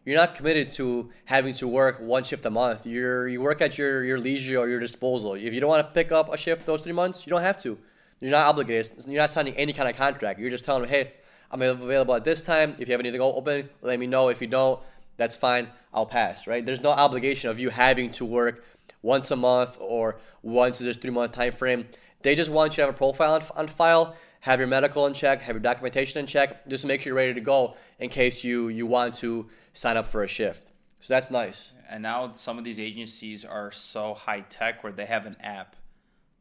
you're 0.06 0.18
not 0.18 0.36
committed 0.36 0.70
to 0.70 1.10
having 1.26 1.54
to 1.56 1.68
work 1.68 2.00
one 2.00 2.24
shift 2.24 2.46
a 2.46 2.50
month. 2.50 2.86
You're 2.86 3.28
you 3.28 3.42
work 3.42 3.62
at 3.62 3.78
your 3.78 4.04
your 4.04 4.20
leisure 4.20 4.58
or 4.60 4.70
your 4.70 4.80
disposal. 4.80 5.34
If 5.34 5.54
you 5.54 5.60
don't 5.60 5.70
want 5.70 5.86
to 5.86 5.94
pick 5.94 6.12
up 6.12 6.34
a 6.34 6.38
shift 6.38 6.66
those 6.66 6.82
three 6.82 6.94
months, 6.94 7.26
you 7.26 7.32
don't 7.32 7.42
have 7.42 7.62
to. 7.64 7.78
You're 8.20 8.32
not 8.32 8.48
obligated. 8.48 8.92
You're 9.08 9.22
not 9.22 9.32
signing 9.32 9.56
any 9.56 9.74
kind 9.74 9.90
of 9.90 9.96
contract. 9.96 10.40
You're 10.40 10.52
just 10.52 10.64
telling 10.64 10.84
them, 10.84 10.92
hey, 10.92 11.14
I'm 11.50 11.62
available 11.62 12.14
at 12.14 12.24
this 12.24 12.44
time. 12.44 12.76
If 12.78 12.88
you 12.88 12.94
have 12.94 13.00
anything 13.00 13.22
open, 13.22 13.70
let 13.82 14.00
me 14.00 14.06
know. 14.06 14.30
If 14.30 14.42
you 14.42 14.48
don't, 14.48 14.80
that's 15.18 15.36
fine. 15.36 15.68
I'll 15.94 16.06
pass. 16.06 16.46
Right? 16.46 16.64
There's 16.64 16.82
no 16.82 16.92
obligation 16.92 17.50
of 17.50 17.60
you 17.60 17.70
having 17.70 18.12
to 18.12 18.26
work 18.26 18.64
once 19.02 19.32
a 19.32 19.36
month 19.36 19.78
or 19.80 20.20
once 20.44 20.80
in 20.80 20.86
this 20.86 20.98
three 20.98 21.12
month 21.12 21.32
time 21.32 21.52
frame. 21.52 21.88
They 22.22 22.36
just 22.36 22.50
want 22.50 22.74
you 22.74 22.76
to 22.78 22.82
have 22.88 22.96
a 22.96 22.98
profile 22.98 23.34
on, 23.34 23.42
on 23.56 23.68
file, 23.68 24.16
have 24.42 24.60
your 24.60 24.68
medical 24.68 25.06
in 25.08 25.14
check, 25.14 25.42
have 25.44 25.56
your 25.56 25.62
documentation 25.62 26.20
in 26.20 26.28
check, 26.28 26.68
just 26.68 26.82
to 26.82 26.88
make 26.88 27.02
sure 27.02 27.12
you're 27.12 27.18
ready 27.18 27.34
to 27.34 27.42
go 27.42 27.76
in 28.00 28.10
case 28.10 28.44
you 28.44 28.70
you 28.70 28.86
want 28.86 29.14
to 29.16 29.48
sign 29.74 29.98
up 29.98 30.08
for 30.08 30.24
a 30.24 30.28
shift. 30.28 30.72
So 31.00 31.14
that's 31.14 31.32
nice. 31.32 31.74
And 31.90 32.04
now 32.04 32.32
some 32.32 32.58
of 32.58 32.64
these 32.64 32.80
agencies 32.80 33.44
are 33.44 33.72
so 33.72 34.14
high 34.14 34.42
tech 34.42 34.84
where 34.84 34.94
they 34.94 35.06
have 35.06 35.26
an 35.26 35.36
app. 35.42 35.76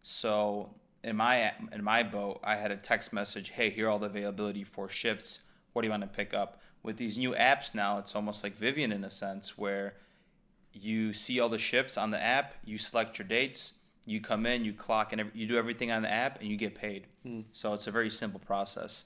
So 0.03 0.75
in 1.03 1.17
my 1.17 1.53
in 1.73 1.83
my 1.83 2.03
boat, 2.03 2.41
I 2.45 2.57
had 2.57 2.71
a 2.71 2.77
text 2.77 3.13
message, 3.13 3.51
"Hey, 3.51 3.71
here 3.71 3.87
are 3.87 3.91
all 3.91 3.99
the 3.99 4.07
availability 4.07 4.65
for 4.65 4.89
shifts. 4.89 5.41
What 5.73 5.83
do 5.83 5.87
you 5.87 5.91
want 5.91 6.03
to 6.03 6.09
pick 6.09 6.33
up?" 6.35 6.61
With 6.83 6.97
these 6.97 7.19
new 7.19 7.33
apps 7.33 7.75
now, 7.75 7.99
it's 7.99 8.15
almost 8.15 8.43
like 8.43 8.57
Vivian 8.57 8.93
in 8.93 9.05
a 9.05 9.11
sense, 9.11 9.59
where 9.59 9.95
you 10.73 11.13
see 11.13 11.41
all 11.41 11.49
the 11.49 11.59
shifts 11.59 11.99
on 11.99 12.11
the 12.11 12.23
app, 12.23 12.55
you 12.65 12.79
select 12.79 13.19
your 13.19 13.27
dates, 13.27 13.75
you 14.11 14.21
come 14.21 14.45
in, 14.45 14.65
you 14.65 14.73
clock, 14.73 15.13
and 15.13 15.31
you 15.35 15.47
do 15.47 15.57
everything 15.57 15.93
on 15.93 16.03
the 16.03 16.11
app, 16.11 16.41
and 16.41 16.51
you 16.51 16.57
get 16.57 16.75
paid. 16.75 17.07
Mm. 17.25 17.45
So 17.53 17.73
it's 17.75 17.87
a 17.87 17.93
very 17.93 18.11
simple 18.11 18.41
process. 18.41 19.05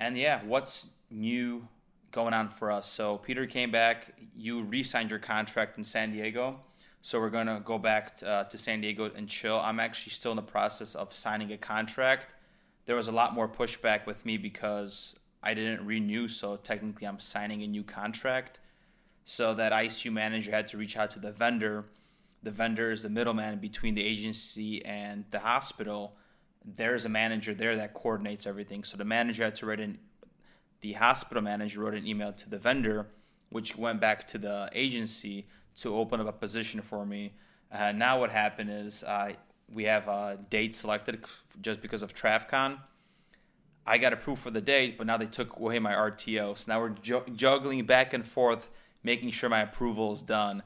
And 0.00 0.18
yeah, 0.18 0.40
what's 0.44 0.88
new 1.10 1.68
going 2.10 2.34
on 2.34 2.48
for 2.48 2.72
us? 2.72 2.88
So 2.88 3.18
Peter 3.18 3.46
came 3.46 3.70
back. 3.70 4.14
You 4.36 4.62
re-signed 4.62 5.10
your 5.10 5.20
contract 5.20 5.78
in 5.78 5.84
San 5.84 6.10
Diego. 6.10 6.60
So 7.02 7.20
we're 7.20 7.30
gonna 7.30 7.62
go 7.64 7.78
back 7.78 8.16
to, 8.16 8.28
uh, 8.28 8.44
to 8.44 8.58
San 8.58 8.80
Diego 8.80 9.08
and 9.14 9.28
chill. 9.28 9.60
I'm 9.60 9.78
actually 9.78 10.10
still 10.10 10.32
in 10.32 10.36
the 10.36 10.42
process 10.42 10.96
of 10.96 11.14
signing 11.14 11.52
a 11.52 11.56
contract. 11.56 12.34
There 12.86 12.96
was 12.96 13.06
a 13.06 13.12
lot 13.12 13.32
more 13.32 13.48
pushback 13.48 14.06
with 14.06 14.26
me 14.26 14.38
because 14.38 15.16
I 15.40 15.54
didn't 15.54 15.86
renew. 15.86 16.26
So 16.26 16.56
technically, 16.56 17.06
I'm 17.06 17.20
signing 17.20 17.62
a 17.62 17.68
new 17.68 17.84
contract. 17.84 18.58
So 19.24 19.54
that 19.54 19.72
ICU 19.72 20.12
manager 20.12 20.50
had 20.50 20.66
to 20.68 20.76
reach 20.76 20.96
out 20.96 21.10
to 21.12 21.20
the 21.20 21.30
vendor 21.30 21.84
the 22.46 22.52
vendor 22.52 22.92
is 22.92 23.02
the 23.02 23.10
middleman 23.10 23.58
between 23.58 23.96
the 23.96 24.04
agency 24.04 24.82
and 24.86 25.24
the 25.32 25.40
hospital. 25.40 26.14
There's 26.64 27.04
a 27.04 27.08
manager 27.08 27.52
there 27.54 27.74
that 27.74 27.92
coordinates 27.92 28.46
everything. 28.46 28.84
So 28.84 28.96
the 28.96 29.04
manager 29.04 29.42
had 29.42 29.56
to 29.56 29.66
write 29.66 29.80
in, 29.80 29.98
the 30.80 30.92
hospital 30.92 31.42
manager 31.42 31.80
wrote 31.80 31.94
an 31.94 32.06
email 32.06 32.32
to 32.34 32.48
the 32.48 32.56
vendor, 32.56 33.08
which 33.48 33.76
went 33.76 34.00
back 34.00 34.28
to 34.28 34.38
the 34.38 34.70
agency 34.72 35.48
to 35.80 35.96
open 35.96 36.20
up 36.20 36.28
a 36.28 36.32
position 36.32 36.82
for 36.82 37.04
me. 37.04 37.32
Uh, 37.72 37.90
now 37.90 38.20
what 38.20 38.30
happened 38.30 38.70
is 38.70 39.02
uh, 39.02 39.32
we 39.68 39.82
have 39.82 40.06
a 40.06 40.38
date 40.48 40.76
selected 40.76 41.24
just 41.60 41.82
because 41.82 42.02
of 42.02 42.14
TravCon. 42.14 42.78
I 43.84 43.98
got 43.98 44.12
approved 44.12 44.40
for 44.40 44.52
the 44.52 44.60
date, 44.60 44.98
but 44.98 45.08
now 45.08 45.16
they 45.16 45.26
took 45.26 45.56
away 45.58 45.80
my 45.80 45.94
RTO. 45.94 46.56
So 46.56 46.72
now 46.72 46.80
we're 46.80 46.90
ju- 46.90 47.24
juggling 47.34 47.84
back 47.86 48.12
and 48.12 48.24
forth, 48.24 48.70
making 49.02 49.32
sure 49.32 49.50
my 49.50 49.62
approval 49.62 50.12
is 50.12 50.22
done. 50.22 50.62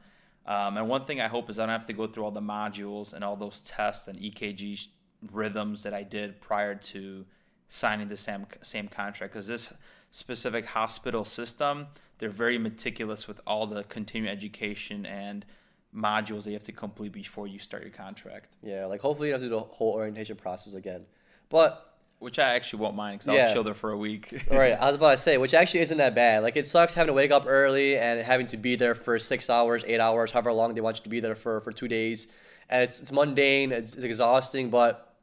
Um, 0.51 0.77
and 0.77 0.89
one 0.89 1.05
thing 1.05 1.21
I 1.21 1.29
hope 1.29 1.49
is 1.49 1.61
I 1.61 1.63
don't 1.63 1.73
have 1.73 1.87
to 1.87 1.93
go 1.93 2.09
through 2.09 2.25
all 2.25 2.33
the 2.33 2.41
modules 2.41 3.13
and 3.13 3.23
all 3.23 3.37
those 3.37 3.61
tests 3.61 4.09
and 4.09 4.19
EKG 4.19 4.89
rhythms 5.31 5.85
that 5.85 5.95
I 5.95 6.03
did 6.03 6.41
prior 6.41 6.75
to 6.75 7.25
signing 7.69 8.09
the 8.09 8.17
same 8.17 8.47
same 8.61 8.89
contract 8.89 9.33
because 9.33 9.47
this 9.47 9.73
specific 10.11 10.65
hospital 10.67 11.25
system 11.25 11.87
they're 12.19 12.29
very 12.29 12.59
meticulous 12.59 13.29
with 13.29 13.41
all 13.47 13.65
the 13.69 13.85
continuing 13.85 14.35
education 14.37 15.07
and 15.07 15.47
modules 15.95 16.43
that 16.45 16.51
you 16.51 16.55
have 16.57 16.65
to 16.65 16.73
complete 16.73 17.13
before 17.13 17.47
you 17.47 17.61
start 17.61 17.85
your 17.85 17.93
contract. 17.93 18.57
Yeah, 18.61 18.87
like 18.87 19.01
hopefully 19.01 19.29
you 19.29 19.33
don't 19.33 19.41
have 19.41 19.49
to 19.51 19.55
do 19.55 19.61
the 19.61 19.75
whole 19.75 19.95
orientation 19.95 20.35
process 20.37 20.75
again. 20.75 21.07
But 21.49 21.90
which 22.21 22.39
I 22.39 22.55
actually 22.55 22.83
won't 22.83 22.95
mind 22.95 23.19
because 23.19 23.35
yeah. 23.35 23.47
I'll 23.47 23.53
chill 23.53 23.65
there 23.65 23.75
for 23.75 23.91
a 23.91 23.97
week. 23.97 24.45
right, 24.51 24.75
I 24.75 24.87
was 24.87 24.95
about 24.95 25.13
to 25.13 25.17
say, 25.17 25.39
which 25.39 25.55
actually 25.55 25.81
isn't 25.81 25.99
that 25.99 26.15
bad. 26.15 26.43
Like 26.43 26.57
it 26.57 26.67
sucks 26.67 26.95
having 26.95 27.09
to 27.09 27.13
wake 27.15 27.33
up 27.33 27.45
early 27.47 27.99
and 27.99 28.21
having 28.21 28.47
to 28.47 28.59
be 28.59 28.77
there 28.77 28.95
for 28.95 29.19
six 29.19 29.51
hours, 29.51 29.83
eight 29.87 30.01
hours, 30.01 30.31
however 30.31 30.53
long 30.53 30.75
they 30.75 30.83
want 30.83 30.99
you 30.99 31.03
to 31.05 31.09
be 31.09 31.19
there 31.19 31.35
for 31.35 31.61
for 31.61 31.73
two 31.73 31.89
days. 31.89 32.29
And 32.69 32.85
it's 32.85 33.01
it's 33.01 33.11
mundane, 33.11 33.73
it's, 33.73 33.95
it's 33.95 34.05
exhausting. 34.05 34.69
But 34.69 35.15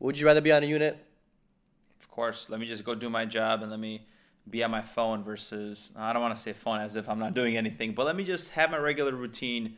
would 0.00 0.18
you 0.18 0.26
rather 0.26 0.40
be 0.40 0.52
on 0.52 0.64
a 0.64 0.66
unit? 0.66 0.98
Of 2.00 2.10
course. 2.10 2.50
Let 2.50 2.58
me 2.58 2.66
just 2.66 2.84
go 2.84 2.94
do 2.96 3.08
my 3.08 3.24
job 3.24 3.62
and 3.62 3.70
let 3.70 3.80
me 3.80 4.06
be 4.48 4.64
on 4.64 4.70
my 4.72 4.82
phone 4.82 5.22
versus 5.22 5.92
I 5.96 6.12
don't 6.12 6.22
want 6.22 6.34
to 6.34 6.42
say 6.42 6.52
phone 6.52 6.80
as 6.80 6.96
if 6.96 7.08
I'm 7.08 7.20
not 7.20 7.34
doing 7.34 7.56
anything, 7.56 7.92
but 7.92 8.04
let 8.04 8.16
me 8.16 8.24
just 8.24 8.50
have 8.54 8.72
my 8.72 8.78
regular 8.78 9.14
routine 9.14 9.76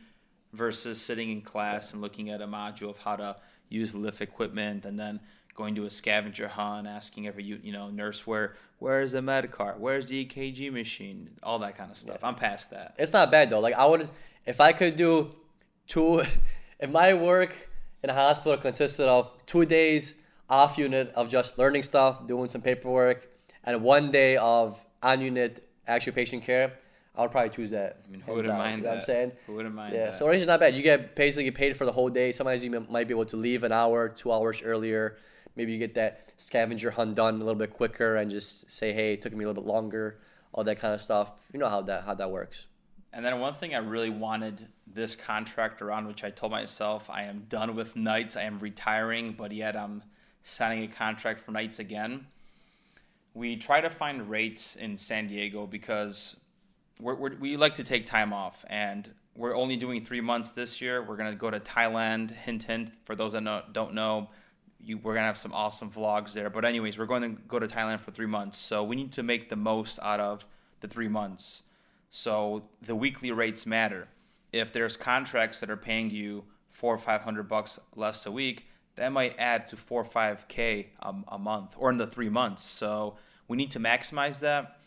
versus 0.51 0.99
sitting 0.99 1.29
in 1.29 1.41
class 1.41 1.93
and 1.93 2.01
looking 2.01 2.31
at 2.31 2.41
a 2.41 2.47
module 2.47 2.89
of 2.89 2.97
how 2.97 3.17
to 3.17 3.35
use 3.69 3.93
lift 3.93 4.21
equipment 4.21 4.85
and 4.85 4.97
then 4.97 5.19
going 5.55 5.75
to 5.75 5.85
a 5.85 5.89
scavenger 5.89 6.47
hunt, 6.47 6.87
asking 6.87 7.27
every 7.27 7.43
you 7.43 7.71
know 7.71 7.89
nurse 7.89 8.25
where 8.25 8.55
where 8.79 9.01
is 9.01 9.13
the 9.13 9.21
med 9.21 9.51
cart, 9.51 9.79
where's 9.79 10.07
the 10.07 10.25
EKG 10.25 10.71
machine, 10.71 11.29
all 11.41 11.59
that 11.59 11.77
kind 11.77 11.91
of 11.91 11.97
stuff. 11.97 12.19
Yeah. 12.21 12.27
I'm 12.27 12.35
past 12.35 12.71
that. 12.71 12.95
It's 12.97 13.13
not 13.13 13.31
bad 13.31 13.49
though. 13.49 13.59
Like 13.59 13.75
I 13.75 13.85
would, 13.85 14.09
if 14.45 14.59
I 14.59 14.73
could 14.73 14.95
do 14.95 15.35
two, 15.87 16.21
if 16.79 16.89
my 16.89 17.13
work 17.13 17.69
in 18.03 18.09
a 18.09 18.13
hospital 18.13 18.57
consisted 18.57 19.07
of 19.07 19.45
two 19.45 19.65
days 19.65 20.15
off 20.49 20.77
unit 20.77 21.11
of 21.15 21.29
just 21.29 21.57
learning 21.57 21.83
stuff, 21.83 22.27
doing 22.27 22.49
some 22.49 22.61
paperwork, 22.61 23.29
and 23.63 23.81
one 23.81 24.11
day 24.11 24.37
of 24.37 24.83
on 25.01 25.21
unit 25.21 25.67
actual 25.87 26.13
patient 26.13 26.43
care. 26.43 26.73
I 27.15 27.21
would 27.21 27.29
probably 27.29 27.51
choose 27.51 27.69
that. 27.69 27.99
I 28.03 28.11
mean, 28.11 28.21
who 28.21 28.31
wouldn't 28.31 28.47
down, 28.47 28.57
mind 28.57 28.77
you 28.77 28.83
know 28.85 28.89
that? 28.89 28.97
I'm 28.97 29.03
saying. 29.03 29.31
Who 29.45 29.53
wouldn't 29.53 29.75
mind 29.75 29.93
yeah, 29.93 30.05
that? 30.05 30.15
so 30.15 30.25
orientation 30.25 30.47
not 30.47 30.59
bad. 30.59 30.75
You 30.75 30.81
get 30.81 31.15
basically 31.15 31.43
get 31.43 31.53
paid 31.53 31.77
for 31.77 31.85
the 31.85 31.91
whole 31.91 32.09
day. 32.09 32.31
Sometimes 32.31 32.65
you 32.65 32.71
might 32.89 33.07
be 33.07 33.13
able 33.13 33.25
to 33.25 33.37
leave 33.37 33.61
an 33.61 33.71
hour, 33.71 34.09
two 34.09 34.31
hours 34.31 34.63
earlier 34.63 35.17
maybe 35.55 35.71
you 35.71 35.77
get 35.77 35.93
that 35.95 36.33
scavenger 36.37 36.91
hunt 36.91 37.15
done 37.15 37.35
a 37.35 37.43
little 37.43 37.55
bit 37.55 37.71
quicker 37.71 38.15
and 38.15 38.29
just 38.31 38.69
say, 38.71 38.93
hey, 38.93 39.13
it 39.13 39.21
took 39.21 39.33
me 39.33 39.43
a 39.43 39.47
little 39.47 39.61
bit 39.61 39.67
longer, 39.67 40.19
all 40.51 40.63
that 40.63 40.79
kind 40.79 40.93
of 40.93 41.01
stuff. 41.01 41.49
You 41.53 41.59
know 41.59 41.69
how 41.69 41.81
that 41.81 42.03
how 42.05 42.15
that 42.15 42.31
works. 42.31 42.67
And 43.11 43.23
then 43.23 43.39
one 43.39 43.53
thing 43.53 43.75
I 43.75 43.77
really 43.77 44.09
wanted 44.09 44.67
this 44.87 45.15
contract 45.15 45.81
around, 45.83 46.07
which 46.07 46.23
I 46.23 46.31
told 46.31 46.51
myself 46.51 47.09
I 47.09 47.23
am 47.23 47.45
done 47.47 47.75
with 47.75 47.95
nights, 47.95 48.35
I 48.35 48.43
am 48.43 48.57
retiring, 48.57 49.35
but 49.37 49.51
yet 49.51 49.75
I'm 49.75 50.03
signing 50.43 50.83
a 50.83 50.87
contract 50.87 51.39
for 51.39 51.51
nights 51.51 51.77
again. 51.77 52.25
We 53.35 53.55
try 53.55 53.81
to 53.81 53.89
find 53.89 54.29
rates 54.29 54.75
in 54.75 54.97
San 54.97 55.27
Diego 55.27 55.67
because 55.67 56.37
we're, 56.99 57.15
we're, 57.15 57.35
we 57.35 57.55
like 57.55 57.75
to 57.75 57.83
take 57.83 58.05
time 58.05 58.33
off, 58.33 58.65
and 58.67 59.09
we're 59.35 59.55
only 59.55 59.77
doing 59.77 60.03
three 60.03 60.21
months 60.21 60.51
this 60.51 60.81
year. 60.81 61.03
We're 61.03 61.17
gonna 61.17 61.35
go 61.35 61.51
to 61.51 61.59
Thailand. 61.59 62.31
Hint, 62.31 62.63
hint. 62.63 62.91
For 63.05 63.15
those 63.15 63.33
that 63.33 63.41
know, 63.41 63.63
don't 63.71 63.93
know, 63.93 64.29
you, 64.83 64.97
we're 64.97 65.13
gonna 65.13 65.27
have 65.27 65.37
some 65.37 65.53
awesome 65.53 65.89
vlogs 65.89 66.33
there. 66.33 66.49
But 66.49 66.65
anyways, 66.65 66.97
we're 66.97 67.05
going 67.05 67.21
to 67.21 67.41
go 67.47 67.59
to 67.59 67.67
Thailand 67.67 67.99
for 67.99 68.11
three 68.11 68.25
months, 68.27 68.57
so 68.57 68.83
we 68.83 68.95
need 68.95 69.11
to 69.13 69.23
make 69.23 69.49
the 69.49 69.55
most 69.55 69.99
out 70.01 70.19
of 70.19 70.45
the 70.81 70.87
three 70.87 71.07
months. 71.07 71.63
So 72.09 72.63
the 72.81 72.95
weekly 72.95 73.31
rates 73.31 73.65
matter. 73.65 74.07
If 74.51 74.71
there's 74.71 74.97
contracts 74.97 75.59
that 75.61 75.69
are 75.69 75.77
paying 75.77 76.11
you 76.11 76.43
four 76.69 76.93
or 76.93 76.97
five 76.97 77.23
hundred 77.23 77.47
bucks 77.47 77.79
less 77.95 78.25
a 78.25 78.31
week, 78.31 78.67
that 78.95 79.11
might 79.11 79.35
add 79.39 79.65
to 79.67 79.77
four 79.77 80.01
or 80.01 80.05
five 80.05 80.47
k 80.47 80.89
a, 81.01 81.39
month 81.39 81.73
or 81.77 81.89
in 81.89 81.97
the 81.97 82.05
three 82.05 82.29
months. 82.29 82.63
So 82.63 83.15
we 83.47 83.57
need 83.57 83.71
to 83.71 83.79
maximize 83.79 84.41
that. 84.41 84.77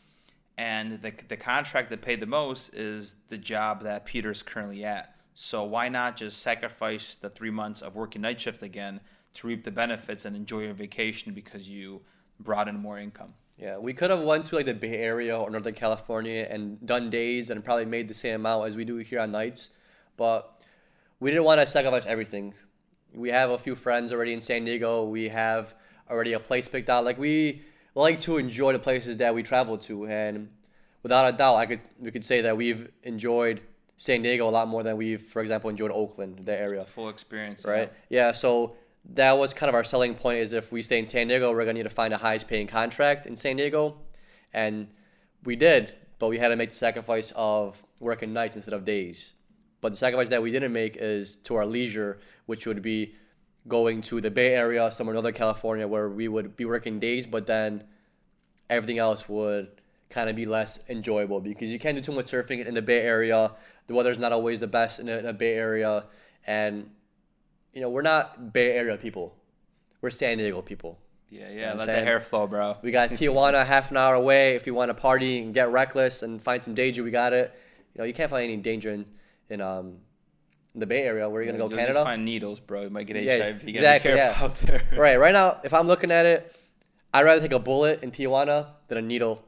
And 0.58 1.02
the 1.02 1.12
the 1.28 1.36
contract 1.36 1.90
that 1.90 2.00
paid 2.00 2.20
the 2.20 2.26
most 2.26 2.74
is 2.74 3.16
the 3.28 3.38
job 3.38 3.82
that 3.82 4.04
Peter's 4.04 4.42
currently 4.42 4.84
at. 4.84 5.14
So 5.34 5.64
why 5.64 5.88
not 5.88 6.16
just 6.16 6.40
sacrifice 6.40 7.14
the 7.14 7.28
three 7.28 7.50
months 7.50 7.82
of 7.82 7.94
working 7.94 8.22
night 8.22 8.40
shift 8.40 8.62
again 8.62 9.00
to 9.36 9.46
reap 9.46 9.64
the 9.64 9.70
benefits 9.70 10.24
and 10.24 10.36
enjoy 10.36 10.60
your 10.60 10.74
vacation 10.74 11.32
because 11.32 11.68
you 11.68 12.02
brought 12.40 12.68
in 12.68 12.76
more 12.76 12.98
income. 12.98 13.34
Yeah, 13.58 13.78
we 13.78 13.94
could 13.94 14.10
have 14.10 14.20
went 14.20 14.44
to 14.46 14.56
like 14.56 14.66
the 14.66 14.74
Bay 14.74 14.98
Area 14.98 15.38
or 15.38 15.48
Northern 15.50 15.74
California 15.74 16.46
and 16.50 16.84
done 16.84 17.08
days 17.08 17.48
and 17.48 17.64
probably 17.64 17.86
made 17.86 18.06
the 18.08 18.14
same 18.14 18.34
amount 18.34 18.66
as 18.66 18.76
we 18.76 18.84
do 18.84 18.98
here 18.98 19.20
on 19.20 19.32
nights, 19.32 19.70
but 20.16 20.62
we 21.20 21.30
didn't 21.30 21.44
want 21.44 21.60
to 21.60 21.66
sacrifice 21.66 22.04
everything. 22.04 22.52
We 23.14 23.30
have 23.30 23.50
a 23.50 23.56
few 23.56 23.74
friends 23.74 24.12
already 24.12 24.34
in 24.34 24.40
San 24.40 24.66
Diego. 24.66 25.04
We 25.04 25.28
have 25.28 25.74
already 26.10 26.34
a 26.34 26.40
place 26.40 26.68
picked 26.68 26.90
out. 26.90 27.04
Like 27.04 27.18
we 27.18 27.62
like 27.94 28.20
to 28.22 28.36
enjoy 28.36 28.74
the 28.74 28.78
places 28.78 29.16
that 29.18 29.34
we 29.34 29.42
travel 29.42 29.78
to, 29.78 30.06
and 30.06 30.50
without 31.02 31.32
a 31.32 31.36
doubt, 31.36 31.56
I 31.56 31.66
could 31.66 31.80
we 31.98 32.10
could 32.10 32.24
say 32.24 32.42
that 32.42 32.58
we've 32.58 32.90
enjoyed 33.04 33.62
San 33.96 34.20
Diego 34.20 34.46
a 34.46 34.50
lot 34.50 34.68
more 34.68 34.82
than 34.82 34.98
we've, 34.98 35.22
for 35.22 35.40
example, 35.40 35.70
enjoyed 35.70 35.90
Oakland, 35.90 36.40
the 36.44 36.60
area. 36.60 36.80
The 36.80 36.86
full 36.86 37.08
experience, 37.08 37.64
right? 37.64 37.90
Yeah. 38.10 38.26
yeah 38.26 38.32
so 38.32 38.76
that 39.14 39.38
was 39.38 39.54
kind 39.54 39.68
of 39.68 39.74
our 39.74 39.84
selling 39.84 40.14
point 40.14 40.38
is 40.38 40.52
if 40.52 40.72
we 40.72 40.82
stay 40.82 40.98
in 40.98 41.06
San 41.06 41.28
Diego, 41.28 41.52
we're 41.52 41.64
gonna 41.64 41.74
need 41.74 41.84
to 41.84 41.90
find 41.90 42.12
a 42.12 42.18
highest 42.18 42.48
paying 42.48 42.66
contract 42.66 43.26
in 43.26 43.36
San 43.36 43.56
Diego, 43.56 43.96
and 44.52 44.88
we 45.44 45.56
did, 45.56 45.94
but 46.18 46.28
we 46.28 46.38
had 46.38 46.48
to 46.48 46.56
make 46.56 46.70
the 46.70 46.74
sacrifice 46.76 47.32
of 47.36 47.84
working 48.00 48.32
nights 48.32 48.56
instead 48.56 48.74
of 48.74 48.84
days. 48.84 49.34
But 49.80 49.92
the 49.92 49.96
sacrifice 49.96 50.30
that 50.30 50.42
we 50.42 50.50
didn't 50.50 50.72
make 50.72 50.96
is 50.96 51.36
to 51.38 51.54
our 51.54 51.66
leisure, 51.66 52.18
which 52.46 52.66
would 52.66 52.82
be 52.82 53.14
going 53.68 54.00
to 54.00 54.20
the 54.20 54.30
Bay 54.30 54.54
Area, 54.54 54.90
somewhere 54.90 55.12
in 55.12 55.16
Northern 55.16 55.34
California, 55.34 55.86
where 55.86 56.08
we 56.08 56.28
would 56.28 56.56
be 56.56 56.64
working 56.64 56.98
days, 56.98 57.26
but 57.26 57.46
then 57.46 57.84
everything 58.70 58.98
else 58.98 59.28
would 59.28 59.68
kind 60.08 60.30
of 60.30 60.36
be 60.36 60.46
less 60.46 60.78
enjoyable 60.88 61.40
because 61.40 61.72
you 61.72 61.78
can't 61.78 61.96
do 61.96 62.02
too 62.02 62.12
much 62.12 62.26
surfing 62.26 62.64
in 62.64 62.74
the 62.74 62.82
Bay 62.82 63.00
Area. 63.02 63.52
The 63.86 63.94
weather's 63.94 64.18
not 64.18 64.32
always 64.32 64.60
the 64.60 64.66
best 64.66 65.00
in 65.00 65.06
the, 65.06 65.32
Bay 65.32 65.54
Area, 65.54 66.04
and 66.46 66.90
you 67.76 67.82
know, 67.82 67.90
we're 67.90 68.00
not 68.00 68.54
Bay 68.54 68.72
Area 68.72 68.96
people. 68.96 69.36
We're 70.00 70.08
San 70.08 70.38
Diego 70.38 70.62
people. 70.62 70.98
Yeah, 71.28 71.50
yeah, 71.52 71.74
let 71.74 71.84
the 71.84 71.92
hair 71.92 72.20
flow, 72.20 72.46
bro. 72.46 72.78
We 72.80 72.90
got 72.90 73.10
Tijuana 73.20 73.66
half 73.66 73.90
an 73.90 73.98
hour 73.98 74.14
away. 74.14 74.54
If 74.54 74.66
you 74.66 74.72
want 74.72 74.88
to 74.88 74.94
party 74.94 75.42
and 75.42 75.52
get 75.52 75.70
reckless 75.70 76.22
and 76.22 76.40
find 76.42 76.64
some 76.64 76.74
danger, 76.74 77.02
we 77.02 77.10
got 77.10 77.34
it. 77.34 77.52
You 77.92 77.98
know, 77.98 78.04
you 78.04 78.14
can't 78.14 78.30
find 78.30 78.44
any 78.44 78.56
danger 78.56 78.90
in 78.92 79.04
in 79.50 79.60
um 79.60 79.98
in 80.72 80.80
the 80.80 80.86
Bay 80.86 81.02
Area. 81.02 81.28
Where 81.28 81.40
are 81.40 81.44
you 81.44 81.50
gonna 81.52 81.62
go, 81.62 81.68
Canada? 81.68 81.92
Just 81.92 82.04
find 82.04 82.24
needles, 82.24 82.60
bro. 82.60 82.82
You 82.82 82.90
might 82.90 83.06
get 83.06 83.22
yeah, 83.22 83.44
HIV. 83.44 83.64
You 83.64 83.74
exactly. 83.74 84.12
Yeah. 84.12 84.38
Out 84.40 84.54
there. 84.54 84.82
right. 84.96 85.18
Right 85.18 85.34
now, 85.34 85.60
if 85.62 85.74
I'm 85.74 85.86
looking 85.86 86.10
at 86.10 86.24
it, 86.24 86.56
I'd 87.12 87.26
rather 87.26 87.42
take 87.42 87.52
a 87.52 87.58
bullet 87.58 88.02
in 88.02 88.10
Tijuana 88.10 88.68
than 88.88 88.96
a 88.96 89.02
needle 89.02 89.44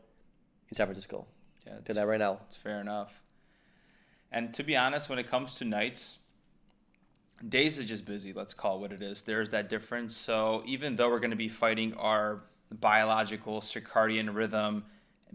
in 0.69 0.75
San 0.75 0.87
Francisco. 0.87 1.27
Yeah, 1.67 1.79
to 1.87 1.95
that 1.95 2.07
right 2.07 2.19
now. 2.19 2.41
It's 2.49 2.59
fair 2.59 2.79
enough. 2.79 3.23
And 4.31 4.53
to 4.53 4.63
be 4.63 4.77
honest, 4.77 5.09
when 5.09 5.19
it 5.19 5.29
comes 5.29 5.55
to 5.55 5.65
nights, 5.65 6.19
days 7.47 7.79
is 7.79 7.87
just 7.87 8.05
busy 8.05 8.33
let's 8.33 8.55
call 8.55 8.77
it 8.77 8.81
what 8.81 8.93
it 8.93 9.03
is. 9.03 9.23
There's 9.23 9.51
that 9.51 9.69
difference. 9.69 10.17
So 10.17 10.63
even 10.67 10.97
though 10.97 11.11
we're 11.11 11.21
going 11.21 11.31
to 11.31 11.37
be 11.37 11.49
fighting 11.49 11.95
our 11.95 12.43
biological 12.73 13.61
circadian 13.61 14.35
rhythm 14.35 14.85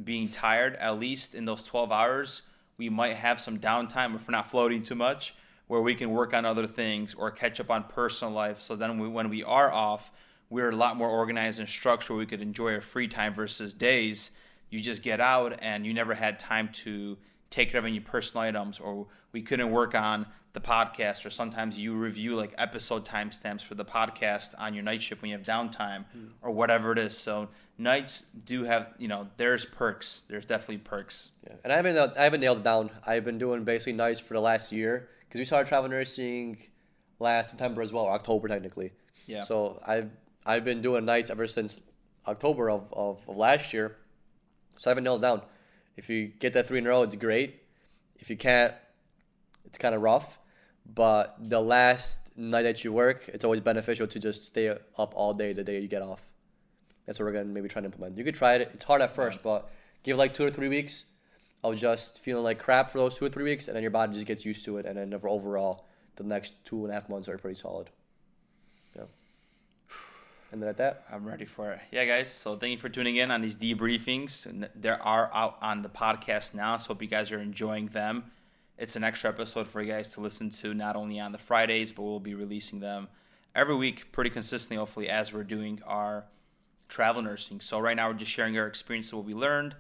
being 0.03 0.27
tired 0.27 0.75
at 0.77 1.00
least 1.00 1.36
in 1.36 1.45
those 1.45 1.65
12 1.65 1.91
hours 1.91 2.41
we 2.77 2.89
might 2.89 3.15
have 3.15 3.39
some 3.39 3.60
downtime 3.60 4.15
if 4.15 4.27
we're 4.27 4.31
not 4.31 4.50
floating 4.50 4.81
too 4.81 4.95
much 4.95 5.36
where 5.67 5.81
we 5.81 5.95
can 5.95 6.12
work 6.12 6.33
on 6.33 6.45
other 6.45 6.67
things 6.67 7.13
or 7.13 7.31
catch 7.31 7.60
up 7.60 7.72
on 7.72 7.83
personal 7.86 8.33
life. 8.33 8.60
So 8.60 8.75
then 8.75 9.00
we, 9.00 9.07
when 9.07 9.29
we 9.29 9.43
are 9.43 9.72
off 9.72 10.12
we're 10.53 10.69
a 10.69 10.75
lot 10.75 10.95
more 10.98 11.10
organized 11.10 11.60
and 11.60 11.67
structured. 11.67 12.15
We 12.15 12.27
could 12.27 12.39
enjoy 12.39 12.74
our 12.75 12.81
free 12.81 13.07
time 13.07 13.33
versus 13.33 13.74
days. 13.74 14.29
You 14.69 14.79
just 14.79 15.01
get 15.01 15.19
out 15.19 15.57
and 15.63 15.83
you 15.83 15.95
never 15.95 16.13
had 16.13 16.38
time 16.38 16.67
to 16.69 17.17
take 17.53 17.72
care 17.72 17.77
of 17.77 17.86
any 17.86 18.00
personal 18.00 18.43
items 18.43 18.79
or 18.79 19.05
we 19.31 19.39
couldn't 19.41 19.69
work 19.69 19.93
on 19.93 20.25
the 20.53 20.60
podcast 20.60 21.24
or 21.24 21.29
sometimes 21.29 21.77
you 21.77 21.93
review 21.93 22.36
like 22.36 22.53
episode 22.57 23.05
timestamps 23.05 23.62
for 23.62 23.75
the 23.75 23.85
podcast 23.85 24.55
on 24.57 24.74
your 24.74 24.83
night 24.83 25.03
shift 25.03 25.22
when 25.22 25.29
you 25.29 25.37
have 25.37 25.46
downtime 25.46 26.05
mm. 26.18 26.29
or 26.42 26.50
whatever 26.50 26.92
it 26.92 26.98
is. 26.98 27.16
So 27.16 27.50
nights 27.77 28.24
do 28.44 28.63
have 28.63 28.96
you 28.98 29.07
know 29.07 29.27
there's 29.37 29.66
perks. 29.66 30.24
There's 30.27 30.46
definitely 30.46 30.79
perks. 30.79 31.31
Yeah 31.46 31.53
and 31.63 31.72
i 31.72 31.75
haven't 31.75 32.18
i 32.18 32.24
haven't 32.24 32.42
nailed 32.42 32.59
it 32.59 32.63
down. 32.63 32.89
I've 33.05 33.24
been 33.24 33.37
doing 33.37 33.63
basically 33.63 33.94
nights 33.94 34.20
for 34.20 34.33
the 34.33 34.42
last 34.42 34.72
year 34.72 35.09
because 35.27 35.37
we 35.37 35.46
started 35.46 35.70
travel 35.70 35.89
nursing 35.89 36.57
last 37.20 37.51
september 37.51 37.83
as 37.83 37.94
well 37.94 38.05
or 38.05 38.13
october 38.13 38.48
technically. 38.48 38.94
Yeah. 39.27 39.42
So 39.42 39.79
i've 39.85 40.09
i've 40.44 40.66
been 40.66 40.81
doing 40.81 41.05
nights 41.05 41.29
ever 41.29 41.46
since 41.46 41.81
october 42.27 42.72
of, 42.72 42.92
of, 42.92 43.22
of 43.29 43.37
last 43.37 43.74
year. 43.74 43.98
So 44.77 44.89
i 44.89 44.92
haven't 44.92 45.03
nailed 45.03 45.24
it 45.24 45.27
down 45.27 45.42
if 45.96 46.10
you 46.10 46.27
get 46.27 46.53
that 46.53 46.68
three 46.68 46.79
in 46.79 46.86
a 46.86 46.90
row 46.90 47.03
it's 47.03 47.16
great 47.16 47.62
if 48.20 48.29
you 48.29 48.38
can't 48.38 48.74
it's 49.66 49.77
kind 49.77 49.96
of 49.96 50.01
rough 50.01 50.40
but 50.86 51.36
the 51.40 51.62
last 51.62 52.20
night 52.36 52.64
that 52.64 52.84
you 52.84 52.92
work, 52.92 53.29
it's 53.29 53.46
always 53.46 53.62
beneficial 53.62 54.08
to 54.08 54.20
just 54.20 54.44
stay 54.44 54.70
up 54.70 55.14
all 55.16 55.34
day 55.34 55.53
the 55.53 55.64
day 55.64 55.79
you 55.79 55.88
get 55.88 56.01
off. 56.01 56.25
That's 57.06 57.20
what 57.20 57.25
we're 57.25 57.34
gonna 57.34 57.46
maybe 57.46 57.70
try 57.70 57.82
to 57.82 57.86
implement. 57.86 58.18
You 58.18 58.24
could 58.24 58.36
try 58.36 58.56
it. 58.56 58.72
It's 58.74 58.84
hard 58.84 59.01
at 59.01 59.12
first, 59.12 59.44
but 59.44 59.70
give 60.03 60.18
like 60.18 60.34
two 60.34 60.46
or 60.46 60.50
three 60.50 60.70
weeks 60.70 61.06
of 61.64 61.75
just 61.75 62.20
feeling 62.20 62.44
like 62.44 62.60
crap 62.60 62.90
for 62.90 62.98
those 62.98 63.18
two 63.18 63.25
or 63.25 63.29
three 63.29 63.44
weeks, 63.44 63.68
and 63.68 63.75
then 63.75 63.84
your 63.84 63.92
body 63.92 64.14
just 64.14 64.25
gets 64.25 64.46
used 64.46 64.66
to 64.66 64.77
it, 64.77 64.86
and 64.86 64.98
then 64.98 65.14
overall, 65.24 65.86
the 66.16 66.24
next 66.24 66.64
two 66.66 66.84
and 66.84 66.92
a 66.92 66.94
half 66.94 67.10
months 67.10 67.27
are 67.29 67.38
pretty 67.38 67.56
solid. 67.56 67.90
And 70.53 70.61
then 70.61 70.70
at 70.70 70.77
that, 70.77 71.03
I'm 71.11 71.25
ready 71.27 71.46
for 71.46 71.74
it. 71.74 71.79
Yeah, 71.92 72.05
guys. 72.05 72.29
So 72.29 72.55
thank 72.55 72.72
you 72.72 72.77
for 72.77 72.87
tuning 72.87 73.18
in 73.18 73.31
on 73.31 73.42
these 73.42 73.57
debriefings. 73.57 74.46
And 74.46 74.70
there 74.74 75.01
are 75.01 75.29
out 75.33 75.57
on 75.61 75.81
the 75.81 75.89
podcast 75.89 76.53
now, 76.53 76.77
so 76.77 76.89
hope 76.89 77.01
you 77.01 77.09
guys 77.09 77.33
are 77.33 77.39
enjoying 77.39 77.87
them 77.87 78.31
it's 78.77 78.96
an 78.96 79.03
extra 79.03 79.29
episode 79.29 79.68
for 79.68 79.81
you 79.81 79.92
guys 79.92 80.09
to 80.09 80.22
listen 80.22 80.50
to 80.50 80.74
not 80.74 80.96
only 80.96 81.20
on 81.20 81.31
the 81.31 81.37
Fridays, 81.37 81.92
but 81.92 82.03
we'll 82.03 82.20
be 82.20 82.33
releasing 82.33 82.79
them 82.79 83.07
every 83.55 83.75
week 83.75 84.11
pretty 84.11 84.29
consistently, 84.29 84.77
hopefully, 84.77 85.09
as 85.09 85.31
we're 85.31 85.44
doing 85.44 85.81
our 85.85 86.25
travel 86.87 87.22
nursing. 87.22 87.61
So, 87.61 87.79
right 87.79 87.96
now, 87.96 88.09
we're 88.09 88.16
just 88.16 88.31
sharing 88.31 88.57
our 88.57 88.68
experience 88.68 89.13
what 89.13 89.25
we 89.25 89.33
learned, 89.33 89.75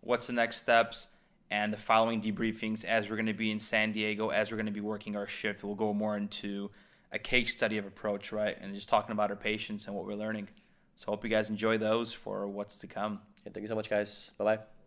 what's 0.00 0.26
the 0.26 0.32
next 0.32 0.56
steps, 0.56 1.08
and 1.50 1.72
the 1.72 1.78
following 1.78 2.20
debriefings 2.20 2.84
as 2.84 3.10
we're 3.10 3.16
going 3.16 3.26
to 3.26 3.34
be 3.34 3.50
in 3.50 3.60
San 3.60 3.92
Diego, 3.92 4.30
as 4.30 4.50
we're 4.50 4.56
going 4.56 4.66
to 4.66 4.72
be 4.72 4.80
working 4.80 5.16
our 5.16 5.26
shift. 5.26 5.62
We'll 5.62 5.74
go 5.74 5.92
more 5.92 6.16
into 6.16 6.70
a 7.12 7.18
case 7.18 7.54
study 7.54 7.78
of 7.78 7.86
approach, 7.86 8.32
right? 8.32 8.56
And 8.60 8.74
just 8.74 8.88
talking 8.88 9.12
about 9.12 9.30
our 9.30 9.36
patients 9.36 9.86
and 9.86 9.94
what 9.94 10.06
we're 10.06 10.14
learning. 10.14 10.48
So, 10.96 11.06
hope 11.06 11.24
you 11.24 11.30
guys 11.30 11.48
enjoy 11.50 11.78
those 11.78 12.12
for 12.12 12.46
what's 12.46 12.76
to 12.78 12.86
come. 12.86 13.20
Thank 13.44 13.62
you 13.62 13.68
so 13.68 13.74
much, 13.74 13.88
guys. 13.88 14.32
Bye 14.38 14.44
bye. 14.44 14.79